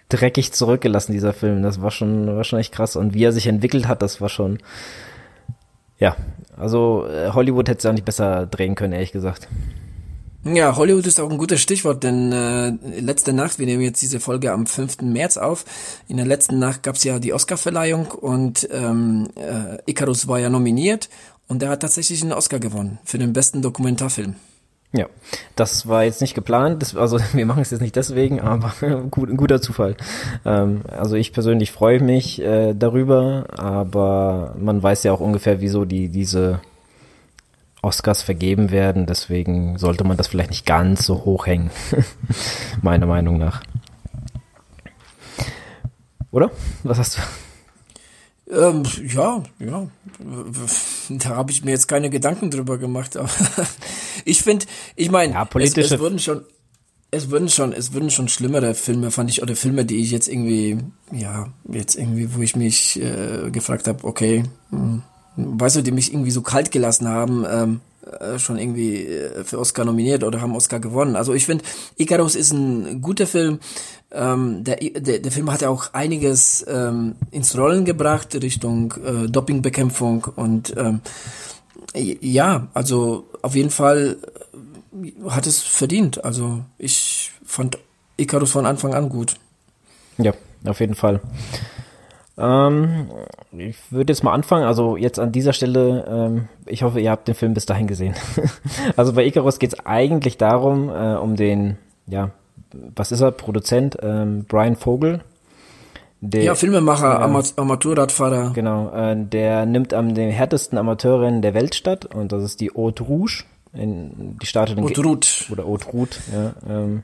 [0.09, 1.65] dreckig zurückgelassen, dieser Film.
[1.65, 2.95] Das war schon, war schon echt krass.
[2.95, 4.59] Und wie er sich entwickelt hat, das war schon,
[5.99, 6.15] ja,
[6.57, 9.49] also äh, Hollywood hätte es auch nicht besser drehen können, ehrlich gesagt.
[10.55, 12.69] Ja, Hollywood ist auch ein gutes Stichwort, denn äh,
[13.01, 15.03] letzte Nacht, wir nehmen jetzt diese Folge am 5.
[15.03, 15.65] März auf,
[16.07, 21.09] in der letzten Nacht gab's ja die Oscarverleihung und ähm, äh, Icarus war ja nominiert
[21.49, 24.37] und er hat tatsächlich einen Oscar gewonnen für den besten Dokumentarfilm.
[24.93, 25.07] Ja,
[25.57, 28.73] das war jetzt nicht geplant, das, also wir machen es jetzt nicht deswegen, aber
[29.11, 29.97] gut, ein guter Zufall.
[30.45, 35.85] Ähm, also ich persönlich freue mich äh, darüber, aber man weiß ja auch ungefähr, wieso
[35.85, 36.61] die diese
[37.87, 41.71] Oscars vergeben werden, deswegen sollte man das vielleicht nicht ganz so hoch hängen,
[42.83, 43.63] meiner Meinung nach.
[46.31, 46.51] Oder?
[46.83, 47.21] Was hast du?
[48.49, 49.87] Ähm, ja, ja.
[51.09, 53.17] Da habe ich mir jetzt keine Gedanken drüber gemacht.
[53.17, 53.31] Aber
[54.25, 56.45] ich finde, ich meine, ja, es, es wurden schon,
[57.11, 60.29] es würden schon, es würden schon schlimmere Filme, fand ich, oder Filme, die ich jetzt
[60.29, 60.79] irgendwie,
[61.13, 65.03] ja, jetzt irgendwie, wo ich mich äh, gefragt habe, okay, mh, hm,
[65.37, 67.81] weißt du, die mich irgendwie so kalt gelassen haben, ähm,
[68.21, 71.17] äh, schon irgendwie äh, für Oscar nominiert oder haben Oscar gewonnen.
[71.17, 71.65] Also ich finde,
[71.97, 73.59] Icarus ist ein guter Film.
[74.13, 79.29] Ähm, der, der, der Film hat ja auch einiges ähm, ins Rollen gebracht Richtung äh,
[79.29, 81.01] Dopingbekämpfung und ähm,
[81.95, 84.19] ja, also auf jeden Fall
[85.03, 86.25] äh, hat es verdient.
[86.25, 87.79] Also ich fand
[88.17, 89.35] Icarus von Anfang an gut.
[90.19, 90.33] Ja,
[90.65, 91.21] auf jeden Fall.
[92.39, 93.09] Ähm,
[93.57, 97.29] ich würde jetzt mal anfangen, also jetzt an dieser Stelle, ähm, ich hoffe, ihr habt
[97.29, 98.15] den Film bis dahin gesehen.
[98.97, 102.31] also bei Icarus geht es eigentlich darum, äh, um den, ja,
[102.95, 105.21] was ist er, Produzent, ähm, Brian Vogel.
[106.21, 108.53] Der, ja, Filmemacher, äh, Amateurradfahrer.
[108.55, 112.71] Genau, äh, der nimmt am den härtesten Amateurrennen der Welt statt und das ist die
[112.71, 113.45] Haute Rouge.
[113.73, 115.29] In, die startet in Haute Route.
[115.51, 116.55] Oder Haute Route, ja.
[116.69, 117.03] Ähm,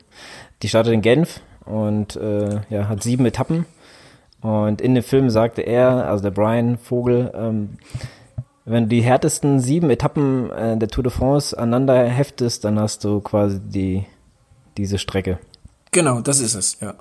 [0.62, 3.66] die startet in Genf und äh, ja, hat sieben Etappen
[4.42, 7.70] und in dem Film sagte er, also der Brian Vogel, ähm,
[8.64, 13.04] wenn du die härtesten sieben Etappen äh, der Tour de France aneinander heftest, dann hast
[13.04, 14.04] du quasi die,
[14.76, 15.38] diese Strecke.
[15.92, 16.94] Genau, das ist es, ja.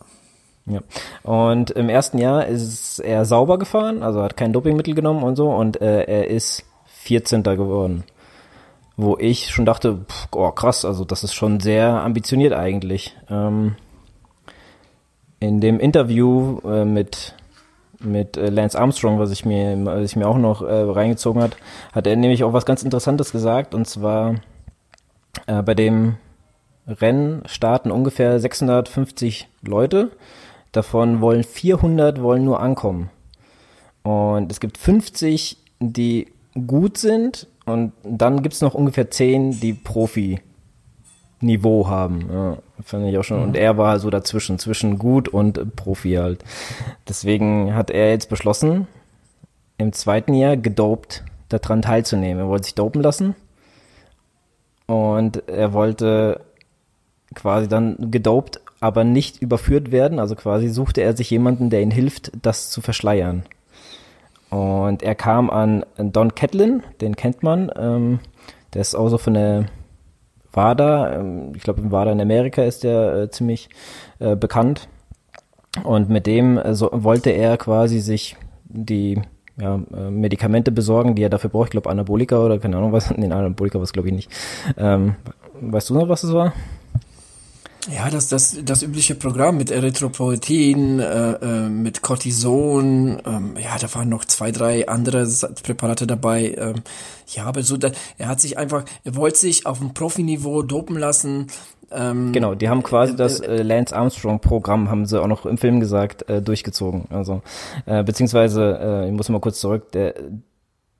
[0.67, 0.81] Ja.
[1.23, 5.49] Und im ersten Jahr ist er sauber gefahren, also hat kein Dopingmittel genommen und so,
[5.49, 7.43] und äh, er ist 14.
[7.43, 8.03] geworden.
[8.97, 13.15] Wo ich schon dachte, pff, oh krass, also das ist schon sehr ambitioniert eigentlich.
[13.29, 13.75] Ähm,
[15.41, 17.35] in dem Interview äh, mit
[17.99, 21.57] mit äh, Lance Armstrong, was ich mir, was ich mir auch noch äh, reingezogen hat,
[21.91, 23.75] hat er nämlich auch was ganz Interessantes gesagt.
[23.75, 24.35] Und zwar
[25.47, 26.15] äh, bei dem
[26.87, 30.11] Rennen starten ungefähr 650 Leute,
[30.71, 33.09] davon wollen 400 wollen nur ankommen.
[34.03, 36.27] Und es gibt 50, die
[36.67, 37.47] gut sind.
[37.65, 40.39] Und dann gibt's noch ungefähr 10, die Profi
[41.41, 42.29] Niveau haben.
[42.31, 43.41] Ja, fand ich auch schon.
[43.41, 46.43] Und er war so dazwischen, zwischen gut und Profi halt.
[47.07, 48.87] Deswegen hat er jetzt beschlossen,
[49.77, 52.43] im zweiten Jahr gedopt daran teilzunehmen.
[52.43, 53.35] Er wollte sich dopen lassen.
[54.85, 56.41] Und er wollte
[57.33, 60.19] quasi dann gedopt, aber nicht überführt werden.
[60.19, 63.43] Also quasi suchte er sich jemanden, der ihm hilft, das zu verschleiern.
[64.49, 67.71] Und er kam an Don Catlin, den kennt man.
[67.77, 68.19] Ähm,
[68.73, 69.65] der ist auch so von der
[70.53, 71.19] WADA.
[71.19, 73.69] Ähm, ich glaube, WADA in Amerika ist der äh, ziemlich
[74.19, 74.87] äh, bekannt.
[75.83, 78.35] Und mit dem äh, so, wollte er quasi sich
[78.65, 79.21] die
[79.59, 81.67] ja, äh, Medikamente besorgen, die er dafür braucht.
[81.67, 83.11] Ich glaube, Anabolika oder keine Ahnung was.
[83.17, 84.31] Nee, Anabolika was glaube ich nicht.
[84.77, 85.15] Ähm,
[85.59, 86.53] weißt du noch, was es war?
[87.93, 93.93] Ja, das, das, das übliche Programm mit Erythropoetin, äh, äh, mit Cortison, ähm, ja, da
[93.93, 95.27] waren noch zwei, drei andere
[95.61, 96.55] Präparate dabei.
[96.57, 96.75] Ähm,
[97.27, 100.97] ja, aber so, da, er hat sich einfach, er wollte sich auf dem Profiniveau dopen
[100.97, 101.47] lassen.
[101.91, 105.45] Ähm, genau, die haben quasi äh, das äh, äh, Lance Armstrong-Programm, haben sie auch noch
[105.45, 107.05] im Film gesagt, äh, durchgezogen.
[107.09, 107.41] Also,
[107.85, 110.13] beziehungsweise, äh, ich muss mal kurz zurück, der,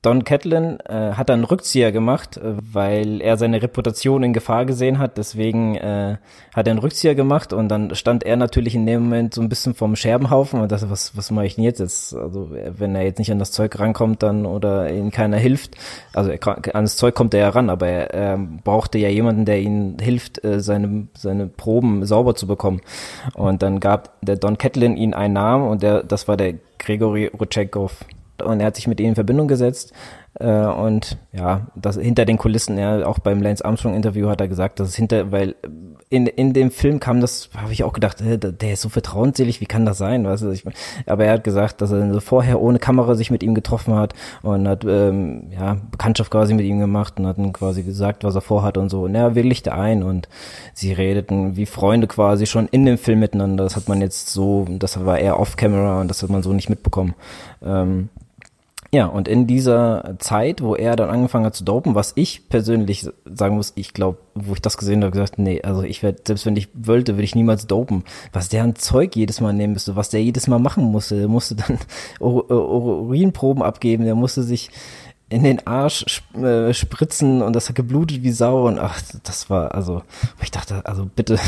[0.02, 4.98] Don Catlin äh, hat dann Rückzieher gemacht, äh, weil er seine Reputation in Gefahr gesehen
[4.98, 5.16] hat.
[5.16, 6.16] Deswegen äh,
[6.52, 9.48] hat er einen Rückzieher gemacht und dann stand er natürlich in dem Moment so ein
[9.48, 11.78] bisschen vom Scherbenhaufen und dachte, was, was mache ich denn jetzt?
[11.78, 12.16] jetzt?
[12.16, 15.76] Also wenn er jetzt nicht an das Zeug rankommt dann oder ihm keiner hilft,
[16.12, 19.44] also er, an das Zeug kommt er ja ran, aber er, er brauchte ja jemanden,
[19.44, 22.80] der ihm hilft, äh, seine, seine Proben sauber zu bekommen.
[23.34, 27.26] Und dann gab der Don Catlin ihn einen Namen und der, das war der Gregory
[27.26, 28.04] Rutschenkov
[28.40, 29.92] und er hat sich mit ihnen in Verbindung gesetzt
[30.42, 34.48] äh, und ja, das hinter den Kulissen, ja, auch beim Lance Armstrong Interview hat er
[34.48, 35.54] gesagt, dass es hinter, weil
[36.10, 39.60] in, in dem Film kam das, habe ich auch gedacht, äh, der ist so vertrauensselig,
[39.60, 40.64] wie kann das sein, weißt du, ich,
[41.06, 44.66] aber er hat gesagt, dass er vorher ohne Kamera sich mit ihm getroffen hat und
[44.66, 48.40] hat ähm, ja Bekanntschaft quasi mit ihm gemacht und hat ihm quasi gesagt, was er
[48.40, 50.28] vorhat und so und er willigte ein und
[50.74, 54.66] sie redeten wie Freunde quasi schon in dem Film miteinander, das hat man jetzt so,
[54.68, 57.14] das war eher off-camera und das hat man so nicht mitbekommen.
[57.64, 58.08] Ähm,
[58.94, 63.08] ja, und in dieser Zeit, wo er dann angefangen hat zu dopen, was ich persönlich
[63.24, 66.44] sagen muss, ich glaube, wo ich das gesehen habe, gesagt, nee, also ich werde, selbst
[66.44, 68.04] wenn ich wollte, würde ich niemals dopen.
[68.34, 71.28] Was der an Zeug jedes Mal nehmen müsste, was der jedes Mal machen musste, der
[71.28, 71.78] musste dann
[72.20, 74.68] Urinproben abgeben, der musste sich
[75.30, 79.74] in den Arsch äh, spritzen und das hat geblutet wie Sau und ach, das war,
[79.74, 80.02] also,
[80.42, 81.38] ich dachte, also bitte,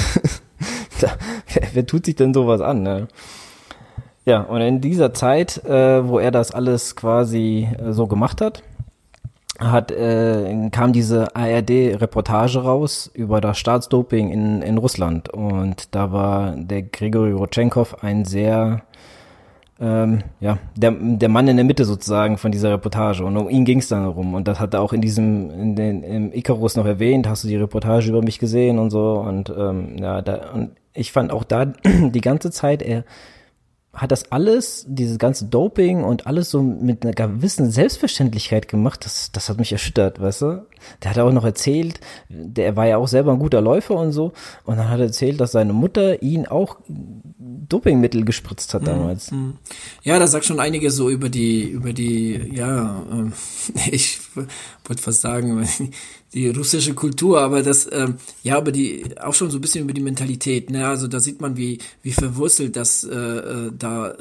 [0.99, 1.19] wer,
[1.75, 3.09] wer tut sich denn sowas an, ne?
[4.27, 8.63] Ja, und in dieser Zeit, äh, wo er das alles quasi äh, so gemacht hat,
[9.59, 15.29] hat äh, kam diese ARD-Reportage raus über das Staatsdoping in, in Russland.
[15.29, 18.83] Und da war der Grigori Rodchenkov ein sehr
[19.81, 23.25] ähm, ja, der, der Mann in der Mitte sozusagen von dieser Reportage.
[23.25, 25.77] Und um ihn ging es dann herum und das hat er auch in diesem, in
[25.77, 29.15] den, im Icarus noch erwähnt, hast du die Reportage über mich gesehen und so?
[29.15, 33.05] Und ähm, ja, da, und ich fand auch da die ganze Zeit, er
[33.95, 39.05] hat das alles, dieses ganze Doping und alles so mit einer gewissen Selbstverständlichkeit gemacht.
[39.05, 40.67] Das, das hat mich erschüttert, weißt du?
[41.03, 44.33] Der hat auch noch erzählt, der war ja auch selber ein guter Läufer und so.
[44.65, 49.31] Und dann hat er erzählt, dass seine Mutter ihn auch Dopingmittel gespritzt hat mhm, damals.
[49.31, 49.55] Mhm.
[50.03, 54.21] Ja, da sagt schon einige so über die, über die, ja, äh, ich
[54.85, 55.67] wollte fast sagen,
[56.35, 58.09] die russische Kultur, aber das, äh,
[58.43, 61.41] ja, aber die, auch schon so ein bisschen über die Mentalität, ne, also da sieht
[61.41, 64.15] man, wie, wie verwurzelt das äh, äh da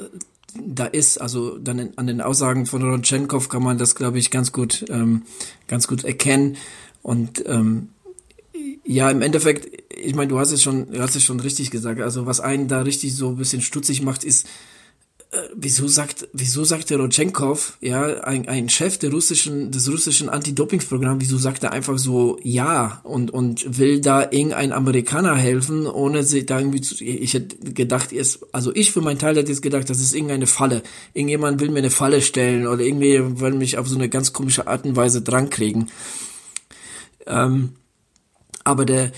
[0.56, 1.20] da ist.
[1.20, 4.84] Also dann in, an den Aussagen von Rodchenkov kann man das, glaube ich, ganz gut,
[4.88, 5.22] ähm,
[5.66, 6.56] ganz gut erkennen.
[7.02, 7.88] Und ähm,
[8.84, 12.00] ja, im Endeffekt, ich meine, du hast es schon, du hast es schon richtig gesagt.
[12.00, 14.46] Also was einen da richtig so ein bisschen stutzig macht, ist,
[15.54, 21.20] wieso sagt, wieso sagt der Rodchenkov, ja, ein, ein Chef der russischen, des russischen Anti-Doping-Programms,
[21.20, 26.46] wieso sagt er einfach so ja und, und will da irgendein Amerikaner helfen, ohne sich
[26.46, 29.88] da irgendwie zu, ich hätte gedacht, ist, also ich für meinen Teil hätte jetzt gedacht,
[29.88, 30.82] das ist irgendeine Falle.
[31.12, 34.66] Irgendjemand will mir eine Falle stellen oder irgendwie will mich auf so eine ganz komische
[34.66, 35.90] Art und Weise drankriegen.
[37.26, 37.70] Ähm,
[38.64, 39.12] aber der,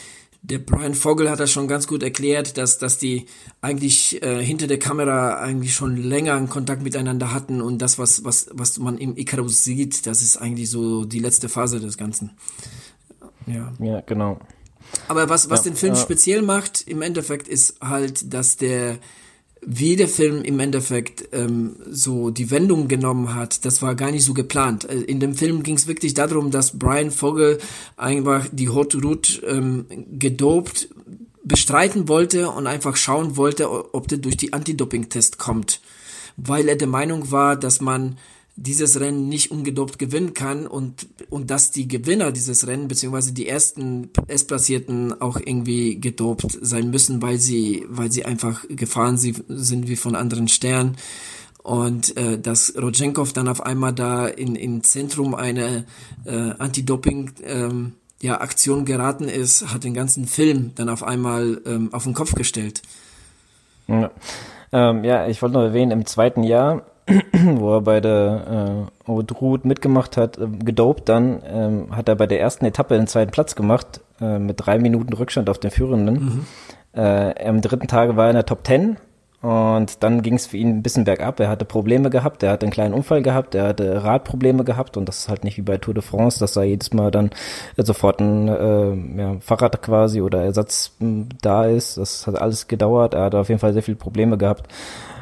[0.49, 3.27] der Brian Vogel hat das schon ganz gut erklärt, dass, dass die
[3.61, 8.25] eigentlich äh, hinter der Kamera eigentlich schon länger einen Kontakt miteinander hatten und das, was,
[8.25, 12.31] was, was man im Icarus sieht, das ist eigentlich so die letzte Phase des Ganzen.
[13.47, 14.39] Ja, ja genau.
[15.09, 16.01] Aber was, was ja, den Film ja.
[16.01, 18.99] speziell macht, im Endeffekt, ist halt, dass der,
[19.69, 24.25] wie der Film im Endeffekt ähm, so die Wendung genommen hat, das war gar nicht
[24.25, 24.89] so geplant.
[24.89, 27.59] Äh, in dem Film ging es wirklich darum, dass Brian Vogel
[27.97, 30.89] einfach die Haute Route ähm, gedopt
[31.43, 35.81] bestreiten wollte und einfach schauen wollte, ob der durch die Anti-Doping-Test kommt.
[36.37, 38.19] Weil er der Meinung war, dass man
[38.57, 43.47] dieses Rennen nicht ungedopt gewinnen kann und, und dass die Gewinner dieses Rennen, beziehungsweise die
[43.47, 49.97] ersten S-Platzierten auch irgendwie gedopt sein müssen, weil sie, weil sie einfach gefahren sind wie
[49.97, 50.97] von anderen Sternen.
[51.62, 55.85] Und äh, dass Rodchenkov dann auf einmal da in, in Zentrum einer
[56.25, 57.92] äh, Anti-Doping ähm,
[58.23, 62.35] ja, Aktion geraten ist, hat den ganzen Film dann auf einmal ähm, auf den Kopf
[62.35, 62.83] gestellt.
[63.88, 64.11] Ja,
[64.73, 66.87] ähm, ja ich wollte noch erwähnen, im zweiten Jahr
[67.33, 72.27] wo er bei der äh, Route mitgemacht hat, äh, gedopt dann, ähm, hat er bei
[72.27, 76.14] der ersten Etappe den zweiten Platz gemacht, äh, mit drei Minuten Rückstand auf den Führenden.
[76.14, 76.47] Mhm.
[77.01, 78.97] Äh, am dritten Tage war er in der Top Ten
[79.42, 81.38] und dann ging es für ihn ein bisschen bergab.
[81.38, 85.09] Er hatte Probleme gehabt, er hatte einen kleinen Unfall gehabt, er hatte Radprobleme gehabt und
[85.09, 87.31] das ist halt nicht wie bei Tour de France, dass da jedes Mal dann
[87.77, 90.97] sofort ein äh, ja, Fahrrad quasi oder Ersatz
[91.42, 91.99] da ist.
[91.99, 93.14] Das hat alles gedauert.
[93.14, 94.66] Er hat auf jeden Fall sehr viele Probleme gehabt.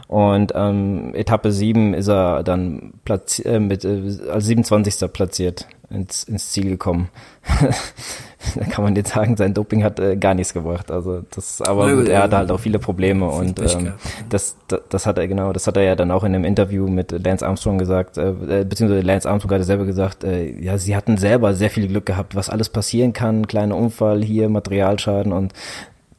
[0.06, 5.10] Und ähm, Etappe 7 ist er dann platz äh, mit äh, als 27.
[5.12, 7.08] platziert ins, ins Ziel gekommen.
[8.54, 10.90] da kann man jetzt sagen, sein Doping hat äh, gar nichts gebracht.
[10.90, 13.94] Also das, aber ja, gut, er hatte halt auch viele Probleme und ähm,
[14.28, 16.88] das, das, das hat er genau, das hat er ja dann auch in einem Interview
[16.88, 20.96] mit Lance Armstrong gesagt, äh, äh beziehungsweise Lance Armstrong hat selber gesagt, äh, ja, sie
[20.96, 25.52] hatten selber sehr viel Glück gehabt, was alles passieren kann, kleiner Unfall hier, Materialschaden und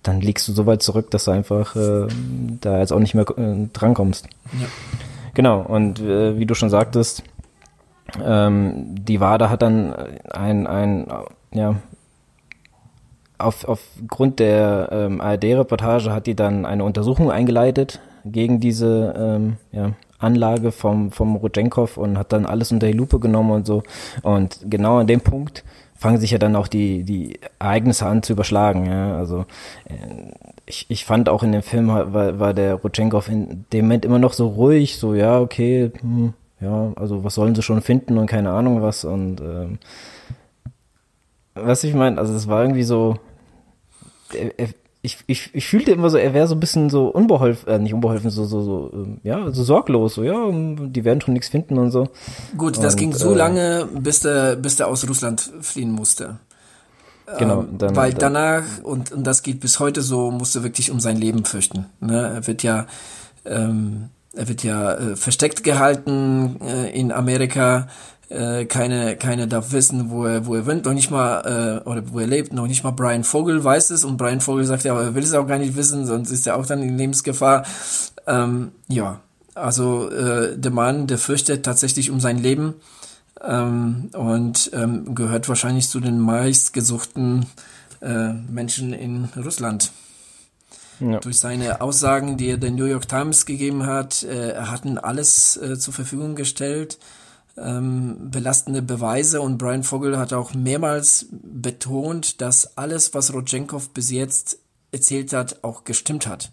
[0.07, 2.07] dann liegst du so weit zurück, dass du einfach äh,
[2.61, 4.27] da jetzt auch nicht mehr äh, drankommst.
[4.59, 4.67] Ja.
[5.33, 7.23] Genau, und äh, wie du schon sagtest,
[8.23, 9.93] ähm, die WADA hat dann
[10.31, 11.07] ein, ein
[11.53, 11.75] ja,
[13.37, 19.91] auf, aufgrund der ähm, ARD-Reportage hat die dann eine Untersuchung eingeleitet gegen diese ähm, ja,
[20.19, 23.83] Anlage vom, vom Rodchenkov und hat dann alles unter die Lupe genommen und so.
[24.21, 25.63] Und genau an dem Punkt
[25.95, 28.85] fangen sich ja dann auch die, die Ereignisse an zu überschlagen.
[28.85, 29.17] Ja?
[29.17, 29.45] Also
[29.85, 30.31] äh,
[30.65, 34.19] ich, ich fand auch in dem Film war, war der Rutschenkov in dem Moment immer
[34.19, 38.27] noch so ruhig, so ja, okay, hm, ja, also was sollen sie schon finden und
[38.27, 39.77] keine Ahnung was und ähm,
[41.53, 43.17] was ich meine, also es war irgendwie so,
[44.33, 44.69] er, er,
[45.05, 47.93] ich, ich, ich fühlte immer so, er wäre so ein bisschen so unbeholfen, äh, nicht
[47.93, 51.77] unbeholfen, so, so, so, ähm, ja, so sorglos, so, ja, die werden schon nichts finden
[51.77, 52.09] und so.
[52.57, 56.39] Gut, das und, ging so äh, lange, bis der, bis der aus Russland fliehen musste.
[57.37, 60.99] Genau, ähm, dann, weil danach, und, und das geht bis heute so, musste wirklich um
[60.99, 61.85] sein Leben fürchten.
[61.99, 62.33] Ne?
[62.35, 62.87] Er wird ja,
[63.45, 67.87] ähm, er wird ja äh, versteckt gehalten äh, in Amerika
[68.35, 72.03] äh, keine, keine darf wissen, wo er, wo er wohnt, noch nicht mal, äh, oder
[72.11, 74.91] wo er lebt, noch nicht mal Brian Vogel weiß es und Brian Vogel sagt ja,
[74.91, 77.65] aber er will es auch gar nicht wissen, sonst ist er auch dann in Lebensgefahr.
[78.27, 79.21] Ähm, ja,
[79.53, 82.75] also äh, der Mann, der fürchtet tatsächlich um sein Leben
[83.41, 87.45] ähm, und ähm, gehört wahrscheinlich zu den meistgesuchten
[88.01, 89.91] äh, Menschen in Russland.
[90.99, 91.19] Ja.
[91.19, 95.57] Durch seine Aussagen, die er der New York Times gegeben hat, äh, er hat alles
[95.57, 96.97] äh, zur Verfügung gestellt
[97.57, 104.11] ähm, belastende Beweise und Brian Vogel hat auch mehrmals betont, dass alles, was Rodchenkov bis
[104.11, 104.59] jetzt
[104.91, 106.51] erzählt hat, auch gestimmt hat.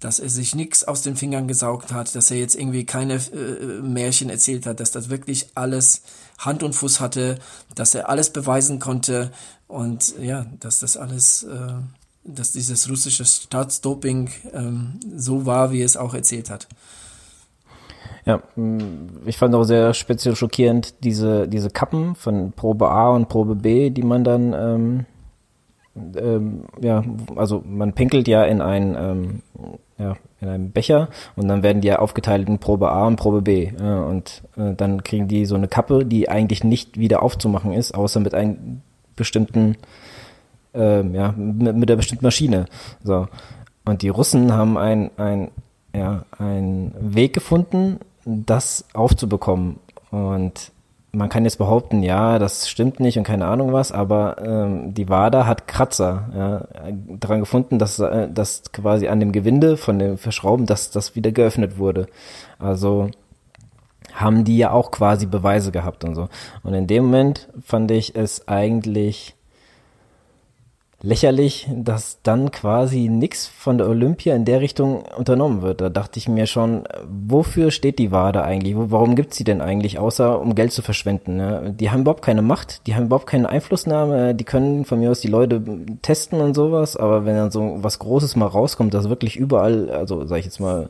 [0.00, 3.80] Dass er sich nichts aus den Fingern gesaugt hat, dass er jetzt irgendwie keine äh,
[3.82, 6.02] Märchen erzählt hat, dass das wirklich alles
[6.38, 7.38] Hand und Fuß hatte,
[7.74, 9.32] dass er alles beweisen konnte
[9.68, 11.72] und ja, dass das alles, äh,
[12.24, 16.68] dass dieses russische Staatsdoping ähm, so war, wie es auch erzählt hat.
[18.26, 23.28] Ja, mm, ich fand auch sehr speziell schockierend diese, diese Kappen von Probe A und
[23.28, 25.06] Probe B, die man dann, ähm,
[26.16, 27.04] ähm, ja,
[27.36, 29.42] also man pinkelt ja in ein, ähm,
[29.96, 33.42] ja, in einem Becher und dann werden die ja aufgeteilt in Probe A und Probe
[33.42, 33.66] B.
[33.66, 37.94] Äh, und äh, dann kriegen die so eine Kappe, die eigentlich nicht wieder aufzumachen ist,
[37.94, 38.82] außer mit einem
[39.14, 39.76] bestimmten,
[40.74, 42.66] äh, ja, mit, mit der bestimmten Maschine.
[43.04, 43.28] So.
[43.84, 45.52] Und die Russen haben ein, ein,
[45.94, 49.78] ja, einen Weg gefunden, das aufzubekommen.
[50.10, 50.72] Und
[51.12, 55.08] man kann jetzt behaupten, ja, das stimmt nicht und keine Ahnung was, aber ähm, die
[55.08, 60.18] WADA hat Kratzer ja, daran gefunden, dass äh, das quasi an dem Gewinde von dem
[60.18, 62.06] Verschrauben, dass das wieder geöffnet wurde.
[62.58, 63.10] Also
[64.12, 66.28] haben die ja auch quasi Beweise gehabt und so.
[66.62, 69.35] Und in dem Moment fand ich es eigentlich
[71.02, 75.80] lächerlich, dass dann quasi nichts von der Olympia in der Richtung unternommen wird.
[75.80, 78.74] Da dachte ich mir schon, wofür steht die WADA eigentlich?
[78.76, 81.36] Warum gibt's sie denn eigentlich, außer um Geld zu verschwenden?
[81.36, 81.74] Ne?
[81.78, 85.20] Die haben überhaupt keine Macht, die haben überhaupt keine Einflussnahme, die können von mir aus
[85.20, 85.62] die Leute
[86.00, 90.26] testen und sowas, aber wenn dann so was Großes mal rauskommt, das wirklich überall, also
[90.26, 90.88] sag ich jetzt mal,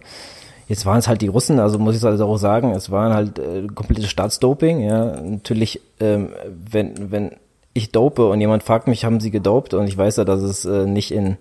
[0.69, 3.39] Jetzt waren es halt die Russen, also muss ich also auch sagen, es waren halt
[3.39, 5.21] äh, komplette Staatsdoping, ja.
[5.21, 6.31] Natürlich, ähm,
[6.69, 7.31] wenn, wenn
[7.77, 10.65] ich dope und jemand fragt mich, haben sie gedopt und ich weiß ja, dass es
[10.65, 11.37] äh, nicht in,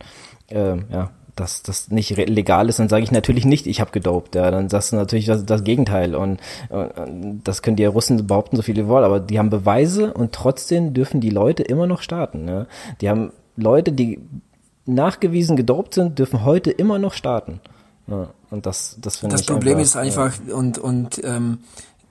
[0.49, 4.35] äh, ja, dass das nicht legal ist, dann sage ich natürlich nicht, ich habe gedopt.
[4.35, 8.55] Ja, dann sagst du natürlich das, das Gegenteil und, und das können die Russen behaupten,
[8.55, 12.47] so viele wollen, aber die haben Beweise und trotzdem dürfen die Leute immer noch starten.
[12.47, 12.67] Ja.
[13.01, 14.19] Die haben Leute, die
[14.85, 17.59] nachgewiesen gedopt sind, dürfen heute immer noch starten.
[18.07, 19.41] Ja, und das, das finde ich.
[19.41, 20.55] Das Problem einfach, ist einfach ja.
[20.55, 21.59] und und ähm,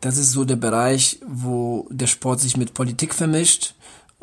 [0.01, 3.75] das ist so der Bereich, wo der Sport sich mit Politik vermischt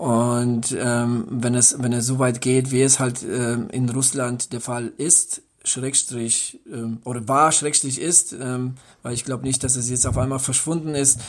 [0.02, 4.52] und ähm, wenn es wenn es so weit geht, wie es halt ähm, in Russland
[4.52, 9.76] der Fall ist, Schrägstrich ähm, oder war Schrägstrich ist, ähm, weil ich glaube nicht, dass
[9.76, 11.20] es jetzt auf einmal verschwunden ist,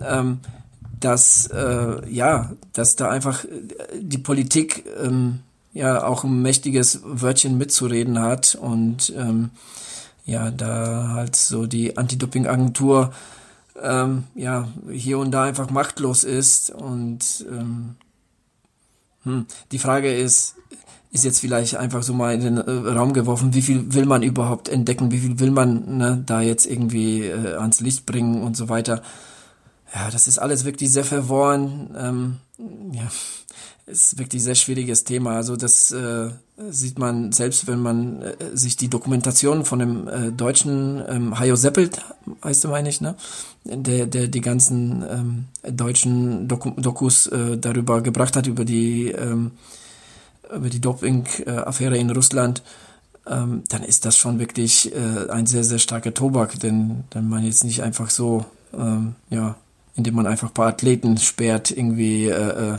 [0.00, 0.38] ähm,
[0.98, 3.44] dass äh, ja, dass da einfach
[3.94, 5.40] die Politik ähm,
[5.74, 9.50] ja auch ein mächtiges Wörtchen mitzureden hat und ähm,
[10.24, 13.12] ja, da halt so die Anti-Doping-Agentur
[13.82, 17.96] ähm, ja hier und da einfach machtlos ist und ähm,
[19.24, 19.46] hm.
[19.72, 20.54] Die Frage ist,
[21.10, 24.22] ist jetzt vielleicht einfach so mal in den äh, Raum geworfen, wie viel will man
[24.22, 28.56] überhaupt entdecken, wie viel will man ne, da jetzt irgendwie äh, ans Licht bringen und
[28.56, 29.02] so weiter.
[29.94, 31.94] Ja, das ist alles wirklich sehr verworren.
[31.96, 32.36] Ähm,
[32.92, 33.08] ja,
[33.86, 35.36] ist wirklich sehr schwieriges Thema.
[35.36, 36.30] Also das äh,
[36.70, 41.56] sieht man selbst, wenn man äh, sich die Dokumentation von dem äh, deutschen ähm, Hajo
[41.56, 42.00] Seppelt,
[42.42, 43.14] heißt du meine ich, ne?
[43.64, 49.52] Der, der die ganzen ähm, deutschen Doku Dokus äh, darüber gebracht hat, über die ähm,
[50.54, 52.62] über die Doping-Affäre in Russland,
[53.26, 57.44] ähm, dann ist das schon wirklich äh, ein sehr, sehr starker Tobak, denn, denn man
[57.44, 58.44] jetzt nicht einfach so,
[58.76, 59.56] ähm, ja,
[59.96, 62.78] indem man einfach ein paar Athleten sperrt, irgendwie äh, äh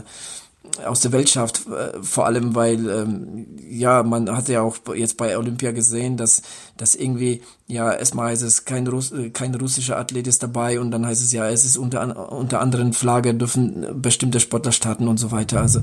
[0.84, 5.16] aus der Welt schafft, äh, vor allem weil ähm, ja man hat ja auch jetzt
[5.16, 6.42] bei Olympia gesehen, dass
[6.76, 10.90] dass irgendwie ja erstmal heißt es kein Russ, äh, kein russischer Athlet ist dabei und
[10.90, 15.18] dann heißt es ja es ist unter unter anderen Flagge dürfen bestimmte Sportler starten und
[15.18, 15.60] so weiter.
[15.60, 15.80] Also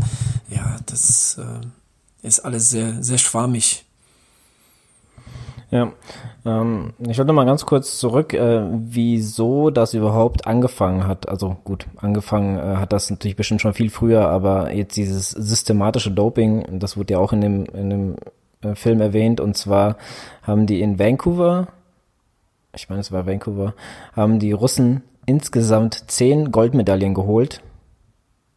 [0.50, 3.86] ja das äh, ist alles sehr sehr schwammig.
[5.74, 5.92] Ja,
[6.46, 11.28] ähm, ich wollte mal ganz kurz zurück, äh, wieso das überhaupt angefangen hat.
[11.28, 16.12] Also gut, angefangen äh, hat das natürlich bestimmt schon viel früher, aber jetzt dieses systematische
[16.12, 18.16] Doping, das wurde ja auch in dem, in dem
[18.62, 19.98] äh, Film erwähnt, und zwar
[20.44, 21.70] haben die in Vancouver,
[22.76, 23.74] ich meine es war Vancouver,
[24.16, 27.62] haben die Russen insgesamt zehn Goldmedaillen geholt.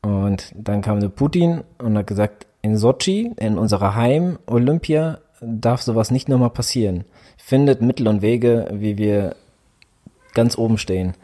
[0.02, 6.10] Und dann kam der Putin und hat gesagt, in Sochi, in unserer Heim-Olympia, darf sowas
[6.10, 7.04] nicht nochmal passieren.
[7.36, 9.36] Findet Mittel und Wege, wie wir
[10.34, 11.14] ganz oben stehen.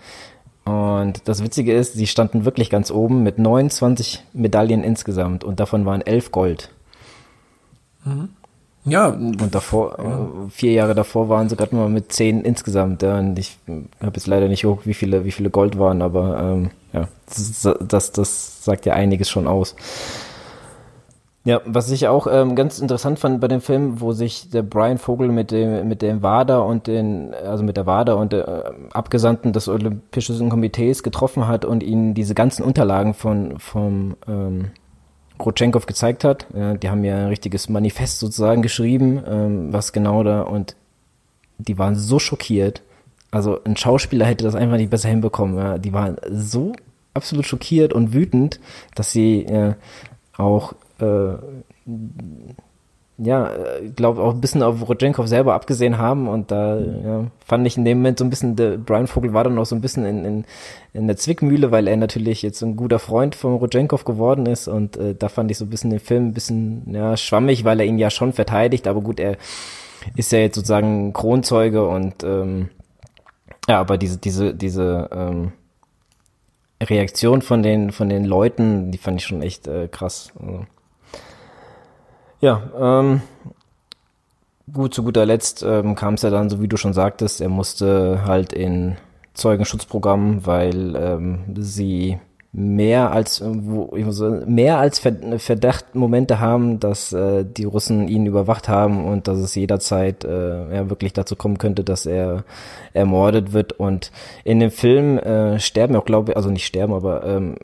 [0.65, 5.85] Und das Witzige ist, sie standen wirklich ganz oben mit 29 Medaillen insgesamt und davon
[5.87, 6.71] waren 11 Gold.
[8.05, 8.29] Mhm.
[8.85, 9.09] Ja.
[9.09, 10.29] Und davor, ja.
[10.51, 13.03] vier Jahre davor waren sie gerade mal mit 10 insgesamt.
[13.03, 16.41] Ja, und ich habe jetzt leider nicht hoch, wie viele, wie viele Gold waren, aber
[16.41, 19.77] ähm, ja, das, das, das sagt ja einiges schon aus.
[21.45, 24.99] Ja, was ich auch ähm, ganz interessant fand bei dem Film, wo sich der Brian
[24.99, 28.73] Vogel mit dem mit dem WADA und den also mit der WADA und der äh,
[28.93, 34.71] Abgesandten des Olympischen Komitees getroffen hat und ihnen diese ganzen Unterlagen von vom ähm,
[35.41, 36.47] Rotchenkov gezeigt hat.
[36.55, 40.77] Ja, die haben ja ein richtiges Manifest sozusagen geschrieben, ähm, was genau da und
[41.59, 42.83] die waren so schockiert.
[43.33, 45.57] Also ein Schauspieler hätte das einfach nicht besser hinbekommen.
[45.57, 45.79] Ja.
[45.79, 46.73] Die waren so
[47.15, 48.61] absolut schockiert und wütend,
[48.95, 49.75] dass sie äh,
[50.37, 51.35] auch äh,
[53.19, 53.51] ja,
[53.83, 57.77] ich glaube auch ein bisschen auf Rodchenkov selber abgesehen haben und da ja, fand ich
[57.77, 60.07] in dem Moment so ein bisschen, der Brian Vogel war dann auch so ein bisschen
[60.07, 60.45] in, in,
[60.93, 64.97] in der Zwickmühle, weil er natürlich jetzt ein guter Freund von Rodchenkov geworden ist und
[64.97, 67.87] äh, da fand ich so ein bisschen den Film ein bisschen ja, schwammig, weil er
[67.87, 69.37] ihn ja schon verteidigt, aber gut, er
[70.17, 72.71] ist ja jetzt sozusagen Kronzeuge und ähm,
[73.69, 75.53] ja, aber diese, diese, diese ähm,
[76.83, 80.33] Reaktion von den, von den Leuten, die fand ich schon echt äh, krass.
[80.41, 80.67] Also,
[82.43, 83.23] ja, ähm,
[84.71, 87.49] gut, zu guter Letzt ähm, kam es ja dann, so wie du schon sagtest, er
[87.49, 88.97] musste halt in
[89.33, 92.19] Zeugenschutzprogramm, weil ähm, sie
[92.55, 93.97] mehr als wo,
[94.47, 100.25] mehr als Verdachtmomente haben, dass äh, die Russen ihn überwacht haben und dass es jederzeit
[100.25, 102.45] äh, ja, wirklich dazu kommen könnte, dass er
[102.93, 103.73] ermordet wird.
[103.73, 104.13] Und
[104.45, 107.57] in dem Film äh, sterben auch, glaube ich, also nicht sterben, aber ähm,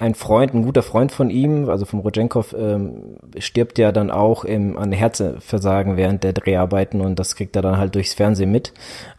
[0.00, 4.44] ein Freund, ein guter Freund von ihm, also vom Rodchenkov, ähm, stirbt ja dann auch
[4.44, 8.72] im, an Herzversagen während der Dreharbeiten und das kriegt er dann halt durchs Fernsehen mit.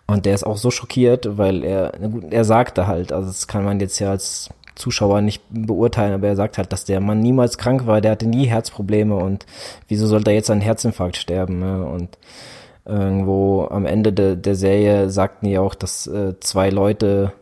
[0.07, 1.93] Und der ist auch so schockiert, weil er,
[2.31, 6.35] er sagte halt, also das kann man jetzt ja als Zuschauer nicht beurteilen, aber er
[6.35, 9.45] sagt halt, dass der Mann niemals krank war, der hatte nie Herzprobleme und
[9.87, 11.59] wieso sollte er jetzt an Herzinfarkt sterben?
[11.59, 11.85] Ne?
[11.85, 12.17] Und
[12.85, 17.33] irgendwo am Ende de, der Serie sagten die auch, dass äh, zwei Leute,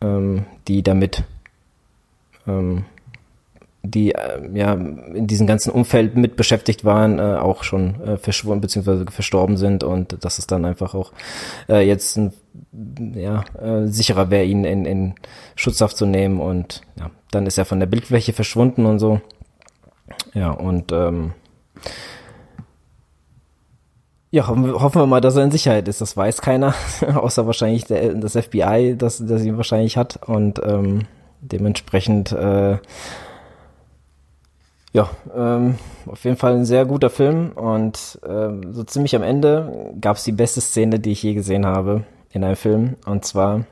[0.00, 1.22] ähm, die damit
[2.46, 2.84] ähm,
[3.84, 8.60] die äh, ja in diesem ganzen Umfeld mit beschäftigt waren, äh, auch schon äh, verschwunden
[8.60, 9.10] bzw.
[9.10, 11.12] verstorben sind und dass es dann einfach auch
[11.68, 12.32] äh, jetzt ein,
[13.14, 15.14] ja, äh, sicherer wäre, ihn in, in
[15.56, 19.20] Schutzhaft zu nehmen und ja, dann ist er von der Bildfläche verschwunden und so.
[20.34, 21.32] Ja, und ähm,
[24.30, 26.00] ja, hoffen, wir mal, dass er in Sicherheit ist.
[26.00, 26.74] Das weiß keiner,
[27.14, 30.20] außer wahrscheinlich der, das FBI, das, das ihn wahrscheinlich hat.
[30.26, 31.00] Und ähm,
[31.42, 32.78] dementsprechend äh,
[34.94, 39.94] ja, ähm, auf jeden Fall ein sehr guter Film und ähm, so ziemlich am Ende
[40.00, 42.96] gab es die beste Szene, die ich je gesehen habe in einem Film.
[43.06, 43.64] Und zwar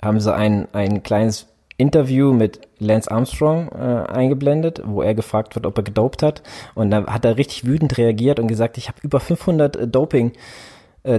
[0.00, 5.66] haben sie ein, ein kleines Interview mit Lance Armstrong äh, eingeblendet, wo er gefragt wird,
[5.66, 6.42] ob er gedopt hat.
[6.74, 10.30] Und dann hat er richtig wütend reagiert und gesagt, ich habe über 500 äh, Doping
[10.30, 10.36] äh,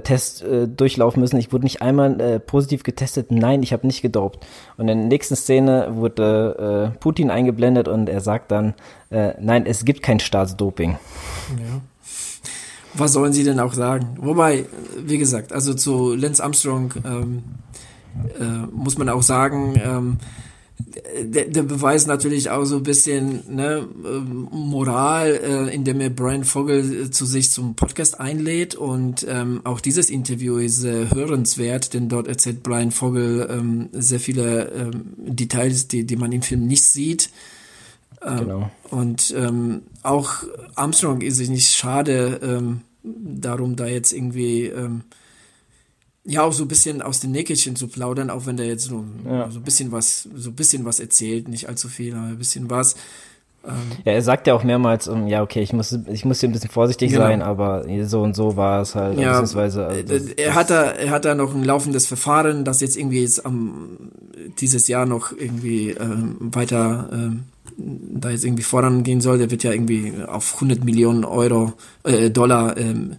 [0.01, 1.37] Test äh, durchlaufen müssen.
[1.37, 3.31] Ich wurde nicht einmal äh, positiv getestet.
[3.31, 4.45] Nein, ich habe nicht gedopt.
[4.77, 8.73] Und in der nächsten Szene wurde äh, Putin eingeblendet und er sagt dann,
[9.09, 10.91] äh, nein, es gibt kein Staatsdoping.
[11.57, 11.81] Ja.
[12.93, 14.17] Was sollen sie denn auch sagen?
[14.19, 14.65] Wobei,
[14.97, 17.43] wie gesagt, also zu Lance Armstrong ähm,
[18.39, 20.17] äh, muss man auch sagen, ähm,
[21.23, 26.43] der, der Beweis natürlich auch so ein bisschen ne, ähm, Moral, äh, indem er Brian
[26.43, 31.93] Vogel äh, zu sich zum Podcast einlädt und ähm, auch dieses Interview ist äh, hörenswert,
[31.93, 36.65] denn dort erzählt Brian Vogel ähm, sehr viele ähm, Details, die, die man im Film
[36.65, 37.29] nicht sieht.
[38.21, 38.71] Ähm, genau.
[38.89, 40.43] Und ähm, auch
[40.75, 45.03] Armstrong ist sich nicht schade ähm, darum, da jetzt irgendwie ähm,
[46.29, 49.03] ja auch so ein bisschen aus den Nähkästchen zu plaudern, auch wenn der jetzt so,
[49.25, 49.49] ja.
[49.49, 52.69] so ein bisschen was, so ein bisschen was erzählt, nicht allzu viel, aber ein bisschen
[52.69, 52.95] was.
[53.67, 53.73] Ähm,
[54.05, 56.53] ja, er sagt ja auch mehrmals, um, ja, okay, ich muss, ich muss hier ein
[56.53, 57.23] bisschen vorsichtig genau.
[57.23, 59.87] sein, aber so und so war es halt, ja, beziehungsweise.
[59.87, 63.45] Also, er hat da, er hat da noch ein laufendes Verfahren, das jetzt irgendwie jetzt
[63.45, 63.97] am,
[64.59, 67.43] dieses Jahr noch irgendwie ähm, weiter, ähm,
[67.77, 69.39] da jetzt irgendwie vorangehen soll.
[69.39, 71.73] Der wird ja irgendwie auf 100 Millionen Euro,
[72.03, 73.17] äh, Dollar, ähm,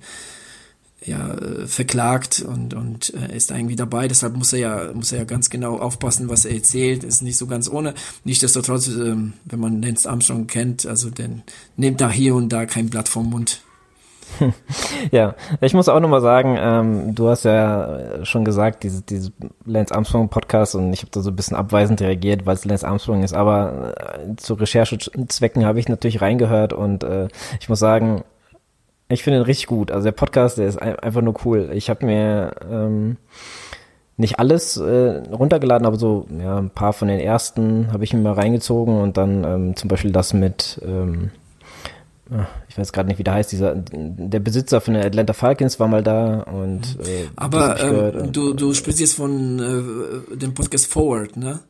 [1.05, 4.07] ja, äh, verklagt und, und äh, ist irgendwie dabei.
[4.09, 7.05] Deshalb muss er ja, muss er ja ganz genau aufpassen, was er erzählt.
[7.05, 7.95] Ist nicht so ganz ohne.
[8.25, 11.43] Nichtsdestotrotz, äh, wenn man Lance Armstrong kennt, also dann
[11.77, 13.63] nimmt da hier und da kein Blatt vom Mund.
[15.11, 19.33] Ja, ich muss auch nochmal sagen, ähm, du hast ja schon gesagt, diese, diese
[19.65, 22.87] Lance Armstrong Podcast und ich habe da so ein bisschen abweisend reagiert, weil es Lance
[22.87, 27.29] Armstrong ist, aber äh, zu Recherchezwecken habe ich natürlich reingehört und äh,
[27.61, 28.23] ich muss sagen,
[29.11, 29.91] ich finde ihn richtig gut.
[29.91, 31.71] Also der Podcast, der ist einfach nur cool.
[31.73, 33.17] Ich habe mir ähm,
[34.17, 38.21] nicht alles äh, runtergeladen, aber so ja, ein paar von den ersten habe ich mir
[38.21, 41.31] mal reingezogen und dann ähm, zum Beispiel das mit, ähm,
[42.31, 45.81] ah, ich weiß gerade nicht, wie der heißt, dieser der Besitzer von der Atlanta Falcons
[45.81, 50.87] war mal da und äh, aber ähm, du du sprichst jetzt von äh, dem Podcast
[50.87, 51.61] Forward, ne?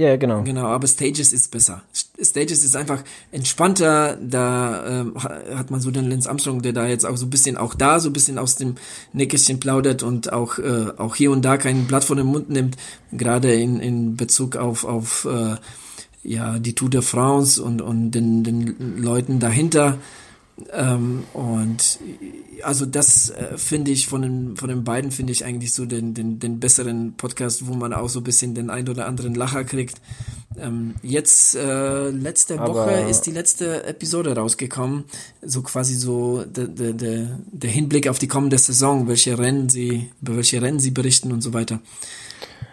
[0.00, 0.42] Ja, genau.
[0.44, 1.82] Genau, aber Stages ist besser.
[2.18, 5.14] Stages ist einfach entspannter, da ähm,
[5.54, 8.00] hat man so den Lance Armstrong, der da jetzt auch so ein bisschen, auch da
[8.00, 8.76] so ein bisschen aus dem
[9.12, 12.78] Nähkästchen plaudert und auch, äh, auch hier und da kein Blatt von dem Mund nimmt,
[13.12, 15.56] gerade in, in Bezug auf, auf äh,
[16.22, 19.98] ja, die Tour de France und, und den, den Leuten dahinter.
[20.72, 21.98] Ähm, und
[22.62, 26.14] also das äh, finde ich von den, von den beiden finde ich eigentlich so den,
[26.14, 29.64] den, den besseren Podcast, wo man auch so ein bisschen den ein oder anderen Lacher
[29.64, 30.00] kriegt.
[30.58, 35.04] Ähm, jetzt, äh, letzte Aber Woche ist die letzte Episode rausgekommen.
[35.42, 40.10] So quasi so der, der, der, der Hinblick auf die kommende Saison, welche Rennen sie,
[40.20, 41.80] über welche Rennen sie berichten und so weiter.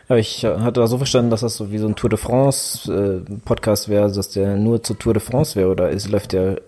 [0.10, 2.92] Ja, ich hatte da so verstanden, dass das so wie so ein Tour de France
[3.28, 6.62] äh, Podcast wäre, dass der nur zur Tour de France wäre oder ist, läuft der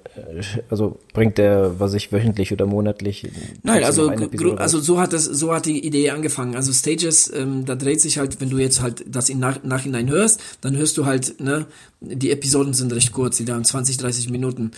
[0.69, 3.27] also bringt der, was ich wöchentlich oder monatlich?
[3.63, 6.55] Nein, also, also so hat das, so hat die Idee angefangen.
[6.55, 10.09] Also Stages, ähm, da dreht sich halt, wenn du jetzt halt das im Nach Nachhinein
[10.09, 11.65] hörst, dann hörst du halt, ne,
[12.01, 14.71] die Episoden sind recht kurz, die da haben 20, 30 Minuten.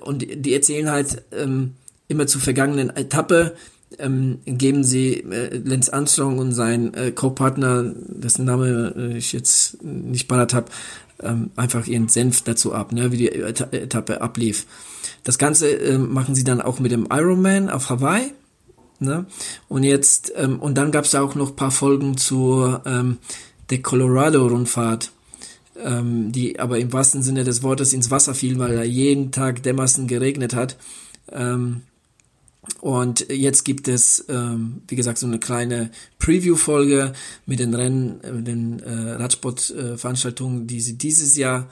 [0.00, 1.72] Und die erzählen halt ähm,
[2.08, 3.54] immer zur vergangenen Etappe,
[3.98, 9.82] ähm, geben sie äh, Lance Armstrong und sein äh, Co-Partner, dessen Name äh, ich jetzt
[9.82, 10.66] nicht ballert habe,
[11.22, 14.66] ähm, einfach ihren Senf dazu ab, ne, wie die Eta Etappe ablief.
[15.22, 18.32] Das Ganze äh, machen sie dann auch mit dem Ironman auf Hawaii.
[19.00, 19.26] Ne?
[19.68, 23.18] Und jetzt, ähm, und dann gab es auch noch paar Folgen zur ähm,
[23.70, 25.12] der Colorado-Rundfahrt,
[25.82, 29.62] ähm, die aber im wahrsten Sinne des Wortes ins Wasser fiel, weil da jeden Tag
[29.62, 30.76] dermaßen geregnet hat.
[31.32, 31.82] Ähm,
[32.80, 37.12] und jetzt gibt es, ähm, wie gesagt, so eine kleine Preview-Folge
[37.46, 41.68] mit den Rennen, mit äh, den äh, Radsport-Veranstaltungen, die sie dieses Jahr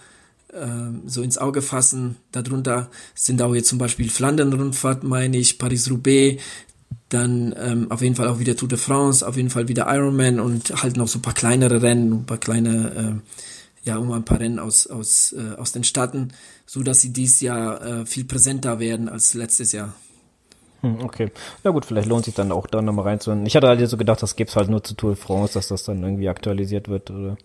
[0.53, 0.67] äh,
[1.07, 2.17] so ins Auge fassen.
[2.31, 6.43] Darunter sind auch jetzt zum Beispiel Flandern-Rundfahrt, meine ich, Paris-Roubaix,
[7.09, 10.41] dann ähm, auf jeden Fall auch wieder Tour de France, auf jeden Fall wieder Ironman
[10.41, 13.21] und halt noch so ein paar kleinere Rennen, ein paar kleine,
[13.85, 16.29] äh, ja, um ein paar Rennen aus, aus, äh, aus den Staaten,
[16.65, 19.95] so dass sie dieses Jahr äh, viel präsenter werden als letztes Jahr.
[20.83, 21.31] Hm, okay.
[21.63, 23.47] Ja gut, vielleicht lohnt sich dann auch da nochmal reinzuhören.
[23.47, 26.03] Ich hatte halt so gedacht, das gibt's halt nur zu Tour France, dass das dann
[26.03, 27.37] irgendwie aktualisiert wird, oder?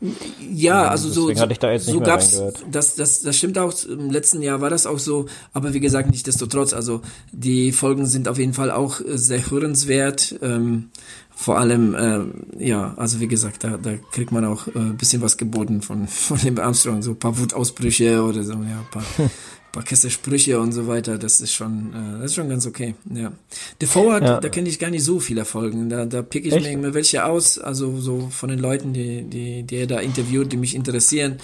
[0.51, 4.09] Ja, also so, hatte ich da jetzt so gab's, das, das, das stimmt auch, im
[4.09, 8.07] letzten Jahr war das auch so, aber wie gesagt, nicht desto trotz, also die Folgen
[8.07, 10.89] sind auf jeden Fall auch äh, sehr hörenswert, ähm,
[11.35, 15.37] vor allem, äh, ja, also wie gesagt, da, da kriegt man auch äh, bisschen was
[15.37, 19.03] geboten von, von dem Armstrong, so ein paar Wutausbrüche oder so, ja, ein paar
[19.77, 22.95] paar Kiste Sprüche und so weiter, das ist schon, äh, das ist schon ganz okay.
[23.13, 23.31] Ja.
[23.79, 24.39] Defoe hat, ja.
[24.39, 25.89] da kenne ich gar nicht so viele Erfolgen.
[25.89, 26.65] Da, da pick ich Echt?
[26.65, 30.51] mir immer welche aus, also so von den Leuten, die, die, die er da interviewt,
[30.51, 31.37] die mich interessieren.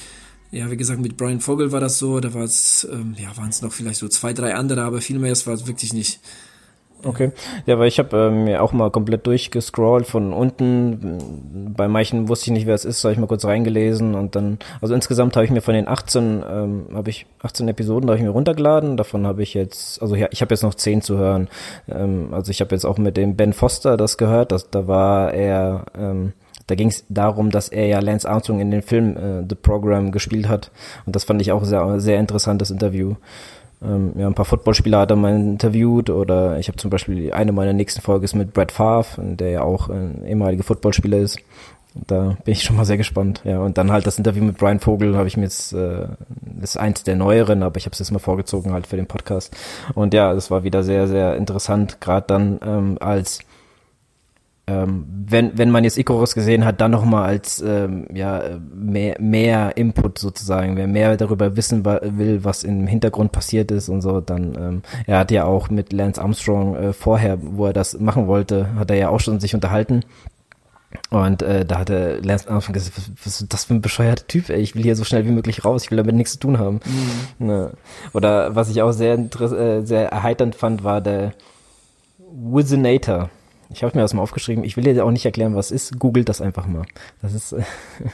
[0.52, 3.50] Ja, wie gesagt, mit Brian Vogel war das so, da war es, ähm, ja, waren
[3.50, 6.20] es noch vielleicht so zwei, drei andere, aber viel mehr, das war es wirklich nicht.
[7.06, 7.32] Okay.
[7.66, 11.74] Ja, weil ich habe äh, mir auch mal komplett durchgescrollt von unten.
[11.76, 14.60] Bei manchen wusste ich nicht, wer es ist, habe ich mal kurz reingelesen und dann,
[14.82, 18.20] also insgesamt habe ich mir von den 18, ähm, habe ich 18 Episoden, da habe
[18.20, 18.96] ich mir runtergeladen.
[18.96, 21.50] Davon habe ich jetzt, also ja, ich habe jetzt noch 10 zu hören.
[21.90, 25.34] Ähm, also ich habe jetzt auch mit dem Ben Foster das gehört, dass da war
[25.34, 26.34] er, ähm,
[26.68, 30.12] da ging es darum, dass er ja Lance Armstrong in den Film äh, The Program
[30.12, 30.72] gespielt hat
[31.06, 33.16] und das fand ich auch sehr sehr interessantes Interview.
[33.84, 37.52] Ähm, ja, ein paar Footballspieler hat er mal interviewt oder ich habe zum Beispiel eine
[37.52, 41.40] meiner nächsten Folgen ist mit Brad Favre, der ja auch ein ehemaliger Footballspieler ist.
[41.96, 43.42] Da bin ich schon mal sehr gespannt.
[43.44, 46.08] Ja, und dann halt das Interview mit Brian Vogel habe ich mir jetzt, äh,
[46.62, 49.56] ist eins der neueren, aber ich habe es jetzt mal vorgezogen halt für den Podcast.
[49.94, 53.40] Und ja, das war wieder sehr, sehr interessant, gerade dann ähm, als
[54.66, 58.42] ähm, wenn, wenn man jetzt Icarus gesehen hat, dann nochmal als ähm, ja,
[58.74, 64.02] mehr, mehr Input sozusagen, wer mehr darüber wissen will, was im Hintergrund passiert ist und
[64.02, 68.00] so, dann, ähm, er hat ja auch mit Lance Armstrong äh, vorher, wo er das
[68.00, 70.06] machen wollte, hat er ja auch schon sich unterhalten.
[71.10, 74.50] Und äh, da hatte Lance Armstrong gesagt, was, was ist das für ein bescheuerter Typ,
[74.50, 76.58] ey, ich will hier so schnell wie möglich raus, ich will damit nichts zu tun
[76.58, 76.80] haben.
[77.40, 77.48] Mhm.
[77.48, 77.72] Ne.
[78.14, 81.34] Oder was ich auch sehr, äh, sehr erheiternd fand, war der
[82.32, 83.30] Wizinator.
[83.70, 84.64] Ich habe mir das mal aufgeschrieben.
[84.64, 86.00] Ich will dir auch nicht erklären, was ist.
[86.00, 86.86] Googelt das einfach mal.
[87.22, 87.64] Das ist äh,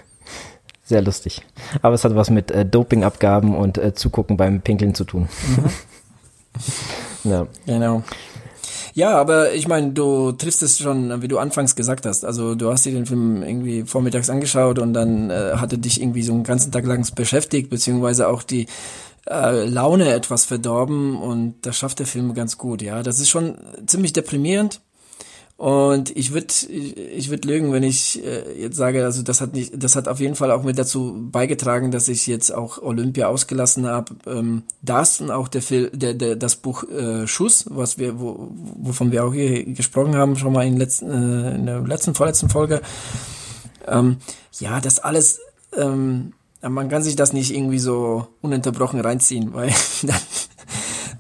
[0.84, 1.42] sehr lustig.
[1.82, 5.30] Aber es hat was mit äh, Dopingabgaben und äh, Zugucken beim Pinkeln zu tun.
[5.48, 5.66] Mhm.
[7.32, 7.48] ja.
[7.66, 8.04] Genau.
[8.94, 12.26] Ja, aber ich meine, du triffst es schon, wie du anfangs gesagt hast.
[12.26, 16.24] Also du hast dir den Film irgendwie vormittags angeschaut und dann äh, hatte dich irgendwie
[16.24, 18.68] so einen ganzen Tag lang beschäftigt, beziehungsweise auch die
[19.30, 23.04] äh, Laune etwas verdorben und das schafft der Film ganz gut, ja.
[23.04, 24.82] Das ist schon ziemlich deprimierend,
[25.60, 29.74] und ich würde ich würd lügen, wenn ich äh, jetzt sage, also das hat nicht,
[29.76, 33.86] das hat auf jeden Fall auch mit dazu beigetragen, dass ich jetzt auch Olympia ausgelassen
[33.86, 34.16] habe.
[34.26, 38.48] Ähm, das und auch der Film, der, der das Buch äh, Schuss, was wir, wo,
[38.78, 42.50] wovon wir auch hier gesprochen haben, schon mal in, letzten, äh, in der letzten, vorletzten
[42.50, 42.82] Folge.
[43.86, 44.16] Ähm,
[44.60, 45.42] ja, das alles,
[45.76, 46.32] ähm,
[46.62, 50.22] man kann sich das nicht irgendwie so ununterbrochen reinziehen, weil dann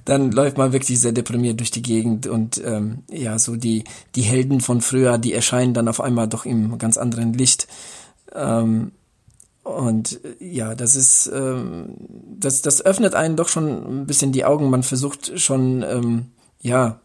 [0.09, 3.83] dann läuft man wirklich sehr deprimiert durch die Gegend und ähm, ja, so die,
[4.15, 7.67] die Helden von früher, die erscheinen dann auf einmal doch im ganz anderen Licht.
[8.33, 8.91] Ähm,
[9.63, 11.95] und ja, das ist, ähm,
[12.39, 14.71] das, das öffnet einen doch schon ein bisschen die Augen.
[14.71, 16.25] Man versucht schon, ähm,
[16.59, 16.99] ja,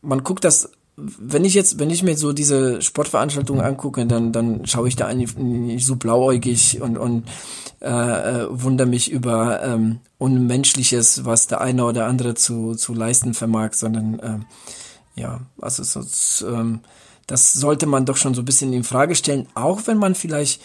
[0.00, 0.70] man guckt das
[1.02, 5.06] wenn ich jetzt, wenn ich mir so diese Sportveranstaltungen angucke, dann, dann schaue ich da
[5.06, 7.24] eigentlich so blauäugig und, und
[7.82, 13.32] äh, äh, wundere mich über ähm, Unmenschliches, was der eine oder andere zu, zu leisten
[13.32, 14.38] vermag, sondern äh,
[15.20, 16.80] ja, also so, ähm,
[17.26, 20.60] das sollte man doch schon so ein bisschen in Frage stellen, auch wenn man vielleicht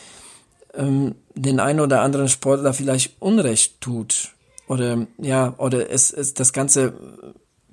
[0.73, 4.33] ähm, den einen oder anderen Sportler vielleicht Unrecht tut.
[4.67, 6.93] oder ja, oder es, es das Ganze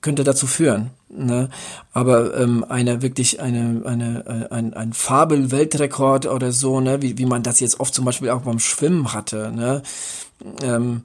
[0.02, 0.90] könnte dazu führen.
[1.08, 1.48] Ne?
[1.92, 7.26] Aber ähm, eine wirklich eine, eine, äh, ein, ein Fabel-Weltrekord oder so, ne, wie, wie
[7.26, 9.82] man das jetzt oft zum Beispiel auch beim Schwimmen hatte, ne?
[10.62, 11.02] Ähm,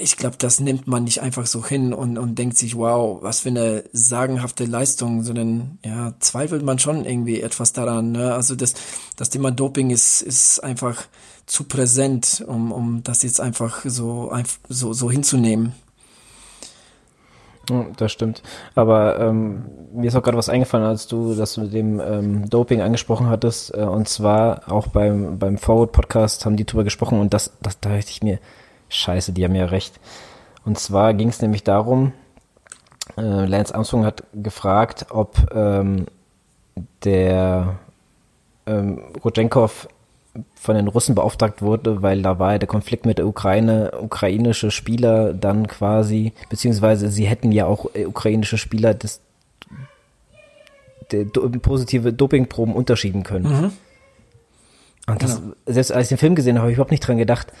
[0.00, 3.40] ich glaube, das nimmt man nicht einfach so hin und, und denkt sich, wow, was
[3.40, 8.12] für eine sagenhafte Leistung, sondern ja, zweifelt man schon irgendwie etwas daran.
[8.12, 8.32] Ne?
[8.34, 8.74] Also das,
[9.16, 11.04] das Thema Doping ist, ist einfach
[11.44, 14.32] zu präsent, um, um das jetzt einfach so,
[14.68, 15.74] so, so hinzunehmen.
[17.96, 18.42] Das stimmt.
[18.74, 22.80] Aber ähm, mir ist auch gerade was eingefallen, als du das mit dem ähm, Doping
[22.80, 23.74] angesprochen hattest.
[23.74, 27.80] Äh, und zwar auch beim, beim Forward Podcast haben die drüber gesprochen und das, das
[27.80, 28.38] da dachte ich mir,
[28.88, 29.98] scheiße, die haben ja recht.
[30.64, 32.12] Und zwar ging es nämlich darum,
[33.16, 36.06] äh, Lance Armstrong hat gefragt, ob ähm,
[37.04, 37.78] der
[38.66, 39.88] ähm, Rodchenkov
[40.54, 44.70] von den Russen beauftragt wurde, weil da war ja der Konflikt mit der Ukraine, ukrainische
[44.70, 49.20] Spieler dann quasi, beziehungsweise sie hätten ja auch äh, ukrainische Spieler das
[51.10, 53.48] do, positive Dopingproben unterschieben können.
[53.48, 53.72] Mhm.
[55.08, 55.54] Und das, genau.
[55.66, 57.52] selbst als ich den Film gesehen habe, habe ich überhaupt nicht dran gedacht.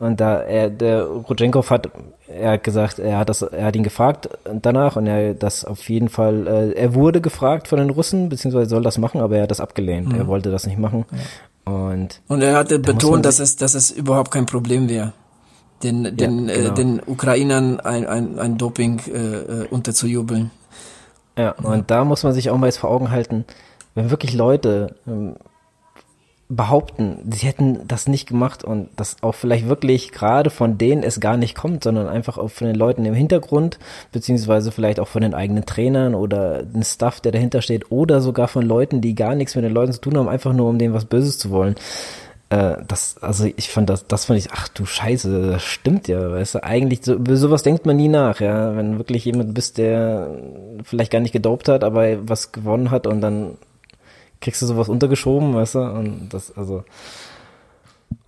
[0.00, 1.90] Und da er, der Rodchenkov hat,
[2.28, 5.88] er hat gesagt, er hat das, er hat ihn gefragt danach und er das auf
[5.88, 9.42] jeden Fall, äh, er wurde gefragt von den Russen, beziehungsweise soll das machen, aber er
[9.44, 10.12] hat das abgelehnt.
[10.12, 10.18] Mhm.
[10.18, 11.04] Er wollte das nicht machen.
[11.10, 11.18] Ja.
[11.68, 15.12] Und, und er hatte da betont, dass es, dass es überhaupt kein Problem wäre,
[15.82, 16.70] den, den, ja, äh, genau.
[16.70, 20.50] äh, den Ukrainern ein, ein, ein Doping äh, äh, unterzujubeln.
[21.36, 23.44] Ja, und da muss man sich auch mal jetzt vor Augen halten,
[23.94, 25.36] wenn wirklich Leute ähm,
[26.50, 31.20] behaupten, sie hätten das nicht gemacht und das auch vielleicht wirklich gerade von denen es
[31.20, 33.78] gar nicht kommt, sondern einfach auch von den Leuten im Hintergrund,
[34.12, 38.48] beziehungsweise vielleicht auch von den eigenen Trainern oder den Stuff, der dahinter steht, oder sogar
[38.48, 40.94] von Leuten, die gar nichts mit den Leuten zu tun haben, einfach nur um denen
[40.94, 41.74] was Böses zu wollen.
[42.48, 46.30] Äh, das, also ich fand das, das fand ich, ach du Scheiße, das stimmt ja,
[46.30, 49.76] weißt du, eigentlich, so, über sowas denkt man nie nach, ja, wenn wirklich jemand bist,
[49.76, 50.30] der
[50.82, 53.58] vielleicht gar nicht gedopt hat, aber was gewonnen hat und dann
[54.40, 55.80] kriegst du sowas untergeschoben, weißt du?
[55.80, 56.84] Und das, also.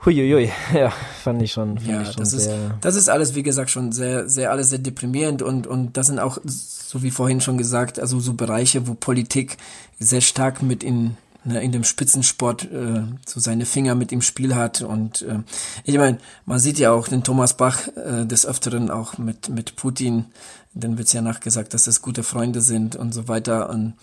[0.04, 0.90] Huiuiui, ja,
[1.22, 2.54] fand ich schon, fand ja, ich schon das sehr.
[2.54, 6.06] Ist, das ist alles, wie gesagt, schon sehr, sehr, alles sehr deprimierend und, und das
[6.06, 9.58] sind auch, so wie vorhin schon gesagt, also so Bereiche, wo Politik
[9.98, 14.54] sehr stark mit in, ne, in dem Spitzensport äh, so seine Finger mit im Spiel
[14.54, 15.40] hat und äh,
[15.84, 19.76] ich meine, man sieht ja auch den Thomas Bach äh, des Öfteren auch mit, mit
[19.76, 20.26] Putin,
[20.72, 23.94] dann wird's ja nachgesagt, dass das gute Freunde sind und so weiter und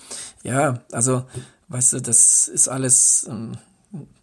[0.43, 1.23] ja, also
[1.67, 3.57] weißt du, das ist alles ähm,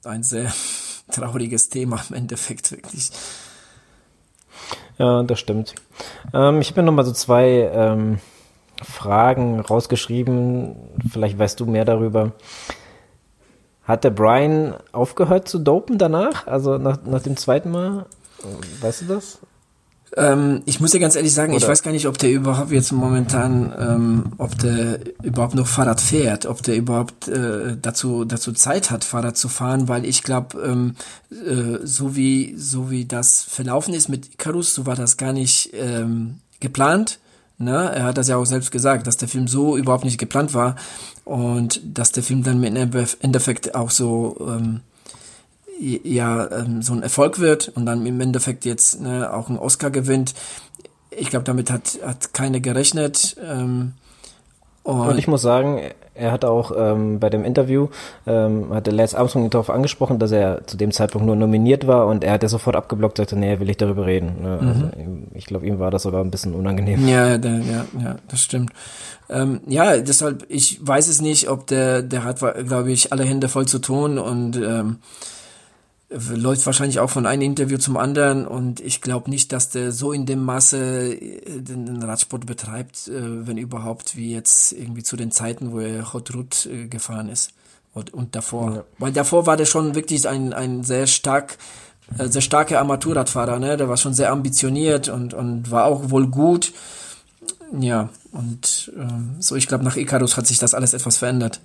[0.05, 0.53] ein sehr
[1.11, 3.11] trauriges Thema im Endeffekt, wirklich.
[4.99, 5.75] Ja, das stimmt.
[6.33, 8.19] Ähm, ich habe mir nochmal so zwei ähm,
[8.83, 10.77] Fragen rausgeschrieben.
[11.11, 12.33] Vielleicht weißt du mehr darüber.
[13.85, 16.47] Hat der Brian aufgehört zu dopen danach?
[16.47, 18.07] Also nach, nach dem zweiten Mal?
[18.81, 19.39] Weißt du das?
[20.17, 21.63] Ähm, ich muss dir ganz ehrlich sagen, Oder?
[21.63, 26.01] ich weiß gar nicht, ob der überhaupt jetzt momentan, ähm, ob der überhaupt noch Fahrrad
[26.01, 30.59] fährt, ob der überhaupt äh, dazu dazu Zeit hat, Fahrrad zu fahren, weil ich glaube,
[30.63, 30.95] ähm,
[31.31, 35.71] äh, so wie so wie das verlaufen ist mit Icarus, so war das gar nicht
[35.75, 37.19] ähm, geplant.
[37.59, 37.93] Ne?
[37.95, 40.77] Er hat das ja auch selbst gesagt, dass der Film so überhaupt nicht geplant war
[41.25, 42.77] und dass der Film dann im
[43.21, 44.81] Endeffekt auch so ähm,
[45.81, 49.91] ja ähm, so ein Erfolg wird und dann im Endeffekt jetzt ne, auch einen Oscar
[49.91, 50.35] gewinnt.
[51.11, 53.37] Ich glaube, damit hat, hat keine gerechnet.
[53.45, 53.93] Ähm,
[54.83, 55.81] und, und, ich muss sagen,
[56.15, 57.89] er hat auch ähm, bei dem Interview,
[58.27, 62.07] ähm, hat der Lance Armstrong darauf angesprochen, dass er zu dem Zeitpunkt nur nominiert war
[62.07, 64.43] und er hat ja sofort abgeblockt, sagte, nee, will ich darüber reden.
[64.43, 64.59] Ne?
[64.61, 64.69] Mhm.
[64.69, 64.91] Also,
[65.35, 67.09] ich glaube, ihm war das sogar ein bisschen unangenehm.
[67.09, 68.73] Ja, der, ja, ja, das stimmt.
[69.31, 73.49] Ähm, ja, deshalb, ich weiß es nicht, ob der, der hat, glaube ich, alle Hände
[73.49, 74.99] voll zu tun und ähm,
[76.11, 80.13] läuft wahrscheinlich auch von einem Interview zum anderen und ich glaube nicht, dass der so
[80.13, 85.31] in dem Maße äh, den Radsport betreibt, äh, wenn überhaupt, wie jetzt irgendwie zu den
[85.31, 87.53] Zeiten, wo er Hot Route äh, gefahren ist
[87.95, 88.75] und, und davor.
[88.75, 88.85] Ja.
[88.99, 91.59] Weil davor war der schon wirklich ein, ein sehr stark
[92.19, 93.79] sehr starker Amateurradfahrer, ne?
[93.79, 96.75] Der war schon sehr ambitioniert und, und war auch wohl gut.
[97.81, 101.61] Ja, und ähm, so, ich glaube, nach Icarus hat sich das alles etwas verändert.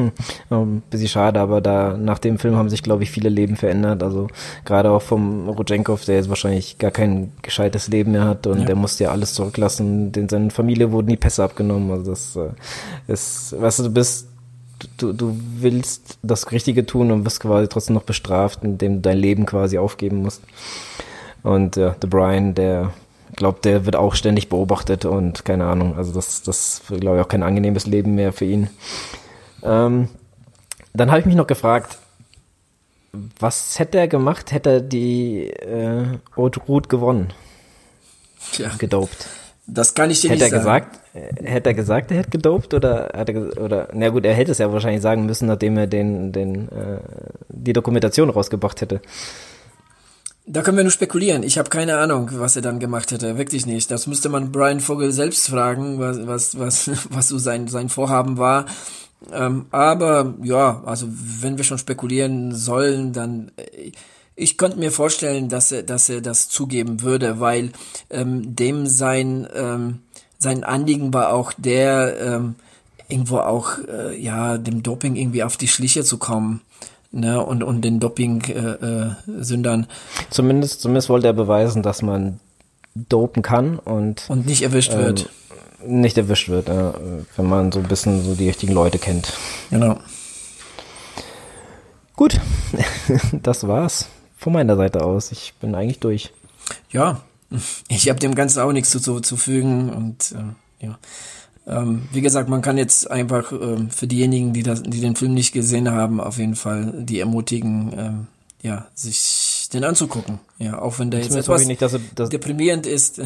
[0.00, 0.12] Hm,
[0.50, 4.02] ein bisschen schade, aber da nach dem Film haben sich, glaube ich, viele Leben verändert.
[4.02, 4.28] Also
[4.64, 8.64] gerade auch vom Rodchenkov, der jetzt wahrscheinlich gar kein gescheites Leben mehr hat und ja.
[8.66, 10.12] der musste ja alles zurücklassen.
[10.12, 11.90] Den seine Familie wurden die Pässe abgenommen.
[11.90, 14.28] Also das äh, ist, weißt du, du bist,
[14.96, 19.18] du, du willst das Richtige tun und wirst quasi trotzdem noch bestraft, indem du dein
[19.18, 20.42] Leben quasi aufgeben musst.
[21.42, 22.92] Und äh, The Brian, der
[23.36, 25.96] glaubt, der wird auch ständig beobachtet und keine Ahnung.
[25.96, 28.68] Also das, das glaube ich auch kein angenehmes Leben mehr für ihn.
[29.62, 30.08] Ähm,
[30.92, 31.98] dann habe ich mich noch gefragt,
[33.38, 36.04] was hätte er gemacht, hätte er die äh,
[36.36, 37.32] Haute Route gewonnen?
[38.52, 39.28] Tja, Gedopt.
[39.66, 40.86] das kann ich dir Hätte er nicht sagen.
[40.90, 41.00] gesagt,
[41.44, 44.58] hätte er gesagt, er hätte gedopt oder hat er oder na gut, er hätte es
[44.58, 47.00] ja wahrscheinlich sagen müssen, nachdem er den den äh,
[47.48, 49.00] die Dokumentation rausgebracht hätte.
[50.46, 51.42] Da können wir nur spekulieren.
[51.42, 53.38] Ich habe keine Ahnung, was er dann gemacht hätte.
[53.38, 53.90] Wirklich nicht.
[53.90, 58.38] Das müsste man Brian Vogel selbst fragen, was, was, was, was so sein, sein Vorhaben
[58.38, 58.66] war.
[59.32, 63.92] Ähm, aber ja, also wenn wir schon spekulieren sollen, dann äh,
[64.34, 67.72] ich könnte mir vorstellen, dass er, dass er das zugeben würde, weil
[68.08, 69.98] ähm, dem sein ähm,
[70.38, 72.54] sein Anliegen war auch der ähm,
[73.08, 76.62] irgendwo auch äh, ja dem Doping irgendwie auf die Schliche zu kommen,
[77.12, 79.84] ne und und den Doping äh, äh,
[80.30, 82.40] Zumindest zumindest wollte er beweisen, dass man
[82.94, 85.30] dopen kann und und nicht erwischt wird.
[85.84, 86.94] nicht erwischt wird, ja,
[87.36, 89.32] wenn man so ein bisschen so die richtigen Leute kennt.
[89.70, 89.98] Genau.
[92.16, 92.38] Gut,
[93.42, 95.32] das war's von meiner Seite aus.
[95.32, 96.32] Ich bin eigentlich durch.
[96.90, 97.22] Ja,
[97.88, 100.98] ich habe dem Ganzen auch nichts zuzufügen und äh, ja.
[101.66, 105.34] Ähm, wie gesagt, man kann jetzt einfach ähm, für diejenigen, die das, die den Film
[105.34, 108.26] nicht gesehen haben, auf jeden Fall die ermutigen, ähm,
[108.62, 110.38] ja, sich den anzugucken.
[110.58, 113.20] Ja, auch wenn der jetzt etwas ich nicht, dass, dass deprimierend ist.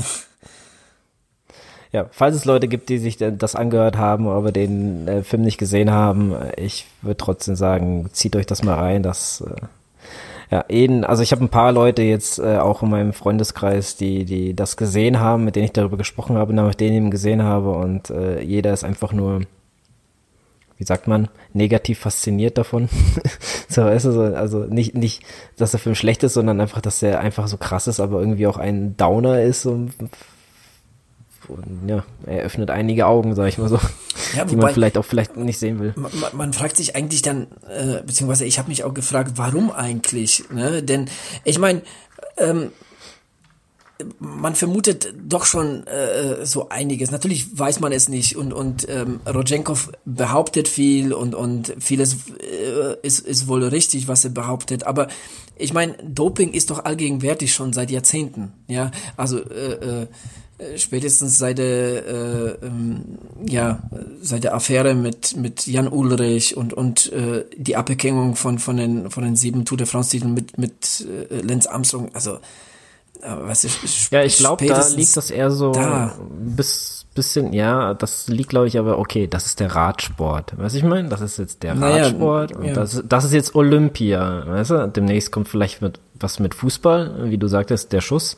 [1.92, 5.58] ja, falls es Leute gibt, die sich das angehört haben, aber den äh, Film nicht
[5.58, 9.02] gesehen haben, ich würde trotzdem sagen, zieht euch das mal rein.
[9.02, 9.66] Das äh,
[10.54, 14.24] ja, eben, also ich habe ein paar Leute jetzt äh, auch in meinem Freundeskreis, die
[14.24, 17.42] die das gesehen haben, mit denen ich darüber gesprochen habe, nach denen ich ihn gesehen
[17.42, 19.40] habe und äh, jeder ist einfach nur
[20.76, 22.88] wie sagt man, negativ fasziniert davon.
[23.68, 25.24] so, weißt du, so, also nicht, nicht,
[25.56, 28.46] dass der Film schlecht ist, sondern einfach, dass er einfach so krass ist, aber irgendwie
[28.46, 29.62] auch ein Downer ist.
[29.62, 29.86] So,
[31.86, 33.78] ja, er öffnet einige Augen, sag ich mal so,
[34.36, 35.92] Ja, die man vielleicht auch vielleicht nicht sehen will.
[35.96, 39.70] man, man- man fragt sich eigentlich dann, äh, beziehungsweise ich habe mich auch gefragt, warum
[39.70, 40.44] eigentlich?
[40.50, 40.82] Ne?
[40.82, 41.08] Denn
[41.44, 41.82] ich meine,
[42.36, 42.70] ähm,
[44.18, 47.12] man vermutet doch schon äh, so einiges.
[47.12, 52.96] Natürlich weiß man es nicht und und ähm, Rodchenkov behauptet viel und und vieles äh,
[53.02, 54.84] ist ist wohl richtig, was er behauptet.
[54.84, 55.06] Aber
[55.56, 58.52] ich meine, Doping ist doch allgegenwärtig schon seit Jahrzehnten.
[58.66, 60.06] Ja, also äh, äh,
[60.76, 63.80] spätestens seit der äh, ähm, ja
[64.20, 69.10] seit der Affäre mit mit Jan Ulrich und und äh, die Abhängung von von den
[69.10, 72.10] von den sieben Tour de France Titeln mit mit äh, Lance Armstrong.
[72.14, 72.38] Also
[73.22, 76.14] aber was ist, Ja, ich glaube, da liegt das eher so da.
[76.30, 80.58] bis bisschen, ja, das liegt, glaube ich, aber okay, das ist der Radsport.
[80.58, 82.74] Weißt du, ich meine, das ist jetzt der Naja, Radsport und ja.
[82.74, 84.88] das, das ist jetzt Olympia, weißt du?
[84.88, 88.36] Demnächst kommt vielleicht mit, was mit Fußball, wie du sagtest, der Schuss,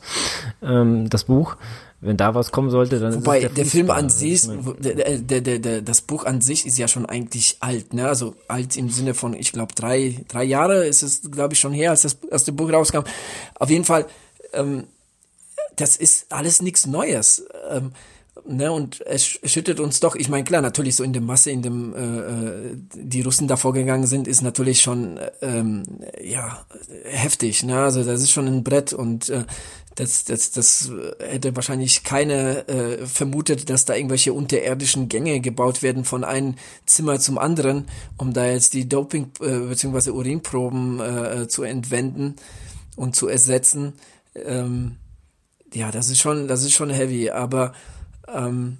[0.61, 1.57] ähm, das Buch.
[1.99, 4.03] Wenn da was kommen sollte, dann Wobei ist es der, Film Fußball.
[4.03, 4.47] an sich,
[4.79, 8.07] der, der, der, der, das Buch an sich ist ja schon eigentlich alt, ne?
[8.07, 11.73] Also alt im Sinne von, ich glaube, drei, drei Jahre ist es, glaube ich, schon
[11.73, 12.99] her, als das, das Buch rauskam.
[13.55, 14.05] Auf jeden Fall,
[14.53, 14.83] ähm,
[15.75, 17.45] das ist alles nichts Neues.
[17.71, 17.91] Ähm,
[18.47, 21.49] ne, und es sch- schüttet uns doch, ich meine, klar, natürlich so in der Masse,
[21.49, 25.81] in dem äh, äh, die Russen da vorgegangen sind, ist natürlich schon äh, ähm,
[26.23, 26.63] ja
[27.05, 27.63] heftig.
[27.63, 27.75] Ne?
[27.79, 29.45] Also das ist schon ein Brett und äh,
[29.97, 36.05] das, das, das hätte wahrscheinlich keine äh, vermutet, dass da irgendwelche unterirdischen Gänge gebaut werden
[36.05, 36.53] von einem
[36.85, 40.11] Zimmer zum anderen, um da jetzt die Doping- äh, bzw.
[40.11, 42.35] Urinproben äh, zu entwenden
[42.95, 43.93] und zu ersetzen.
[44.35, 44.97] Ähm,
[45.73, 47.73] ja, das ist schon, das ist schon heavy, aber
[48.27, 48.77] ähm,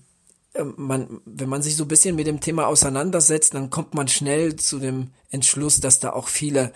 [0.53, 4.07] äh, man, wenn man sich so ein bisschen mit dem Thema auseinandersetzt, dann kommt man
[4.07, 6.73] schnell zu dem Entschluss, dass da auch viele,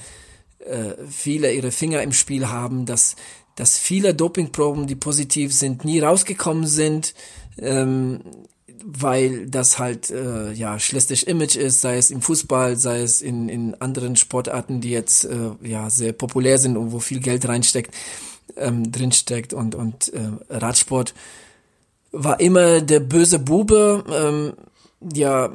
[0.57, 3.15] äh, viele ihre Finger im Spiel haben, dass,
[3.61, 7.13] dass viele Dopingproben, die positiv sind, nie rausgekommen sind,
[7.59, 8.21] ähm,
[8.83, 13.49] weil das halt äh, ja schlechtes Image ist, sei es im Fußball, sei es in,
[13.49, 17.93] in anderen Sportarten, die jetzt äh, ja sehr populär sind und wo viel Geld reinsteckt,
[18.57, 21.13] ähm, drinsteckt und und äh, Radsport
[22.11, 24.53] war immer der böse Bube, ähm,
[25.13, 25.51] ja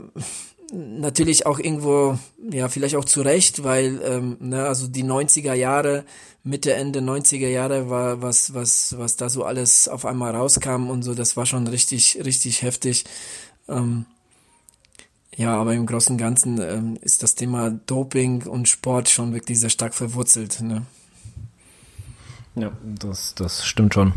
[0.72, 2.18] natürlich auch irgendwo,
[2.50, 6.04] ja vielleicht auch zu Recht, weil ähm, ne, also die 90er Jahre,
[6.42, 11.02] Mitte, Ende 90er Jahre war was, was, was da so alles auf einmal rauskam und
[11.02, 13.04] so, das war schon richtig, richtig heftig.
[13.68, 14.06] Ähm,
[15.36, 19.60] ja, aber im Großen und Ganzen ähm, ist das Thema Doping und Sport schon wirklich
[19.60, 20.62] sehr stark verwurzelt.
[20.62, 20.86] Ne?
[22.54, 24.14] Ja, das, das stimmt schon.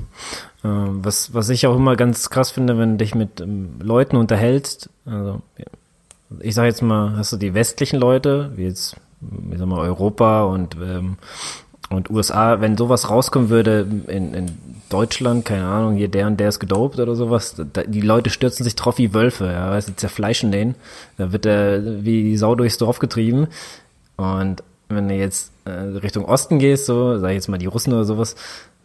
[0.64, 4.16] Ähm, was, was ich auch immer ganz krass finde, wenn du dich mit ähm, Leuten
[4.16, 5.42] unterhältst, also
[6.40, 8.96] ich sag jetzt mal, hast du die westlichen Leute, wie jetzt,
[9.52, 11.18] ich sag mal, Europa und, ähm,
[11.90, 14.58] und USA, wenn sowas rauskommen würde in, in
[14.90, 18.64] Deutschland, keine Ahnung, hier der und der ist gedopt oder sowas, da, die Leute stürzen
[18.64, 20.76] sich drauf wie Wölfe, ja, weißt du, zerfleischen den,
[21.18, 23.48] da wird er wie die Sau durchs Dorf getrieben
[24.18, 27.94] und wenn du jetzt äh, Richtung Osten gehst, so, sag ich jetzt mal die Russen
[27.94, 28.36] oder sowas,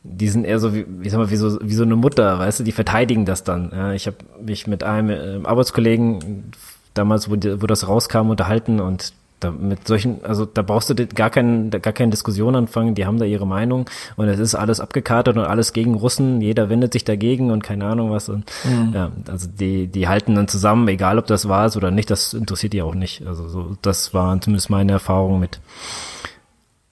[0.03, 2.61] die sind eher so wie, wie sag mal, wie so, wie so eine Mutter, weißt
[2.61, 3.71] du, die verteidigen das dann.
[3.75, 6.53] Ja, ich habe mich mit einem äh, Arbeitskollegen
[6.95, 11.07] damals, wo, die, wo das rauskam, unterhalten und da mit solchen, also da brauchst du
[11.07, 14.81] gar keinen, gar keine Diskussion anfangen, die haben da ihre Meinung und es ist alles
[14.81, 18.29] abgekartet und alles gegen Russen, jeder wendet sich dagegen und keine Ahnung was.
[18.29, 18.93] Und, mhm.
[18.95, 22.33] ja, also die, die halten dann zusammen, egal ob das wahr ist oder nicht, das
[22.33, 23.27] interessiert die auch nicht.
[23.27, 25.61] Also so, das waren zumindest meine Erfahrungen mit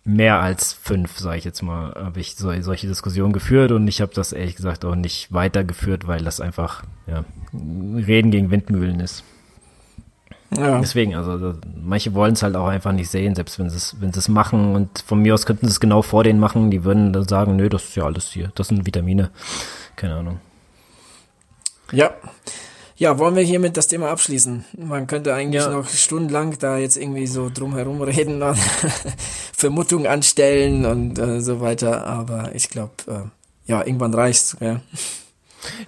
[0.04, 4.00] mehr als fünf, sage ich jetzt mal, habe ich so, solche Diskussionen geführt und ich
[4.00, 7.24] habe das ehrlich gesagt auch nicht weitergeführt, weil das einfach ja,
[7.54, 9.22] Reden gegen Windmühlen ist.
[10.56, 10.80] Ja.
[10.80, 14.12] Deswegen, also manche wollen es halt auch einfach nicht sehen, selbst wenn sie es, wenn
[14.12, 16.84] sie es machen und von mir aus könnten sie es genau vor denen machen, die
[16.84, 19.30] würden dann sagen, nö, das ist ja alles hier, das sind Vitamine.
[19.96, 20.40] Keine Ahnung.
[21.92, 22.10] Ja.
[22.96, 24.64] Ja, wollen wir hiermit das Thema abschließen?
[24.78, 25.70] Man könnte eigentlich ja.
[25.70, 28.58] noch stundenlang da jetzt irgendwie so drumherum reden und
[29.56, 34.80] Vermutungen anstellen und äh, so weiter, aber ich glaube, äh, ja, irgendwann reicht's, ja.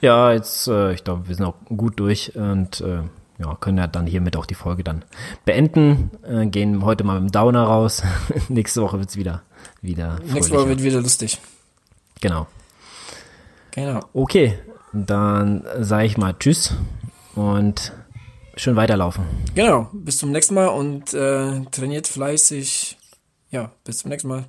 [0.01, 3.03] Ja, jetzt, äh, ich glaube, wir sind auch gut durch und äh,
[3.39, 5.05] ja, können ja dann hiermit auch die Folge dann
[5.45, 6.11] beenden.
[6.23, 8.03] Äh, gehen heute mal mit dem Downer raus.
[8.49, 9.43] Nächste Woche wird's wieder,
[9.81, 10.21] wieder.
[10.25, 11.41] Nächste Woche wird wieder lustig.
[12.21, 12.47] Genau.
[13.73, 14.01] Genau.
[14.13, 14.59] Okay,
[14.93, 16.75] dann sage ich mal Tschüss
[17.35, 17.93] und
[18.57, 19.25] schön weiterlaufen.
[19.55, 22.97] Genau, bis zum nächsten Mal und äh, trainiert fleißig.
[23.51, 24.47] Ja, bis zum nächsten Mal.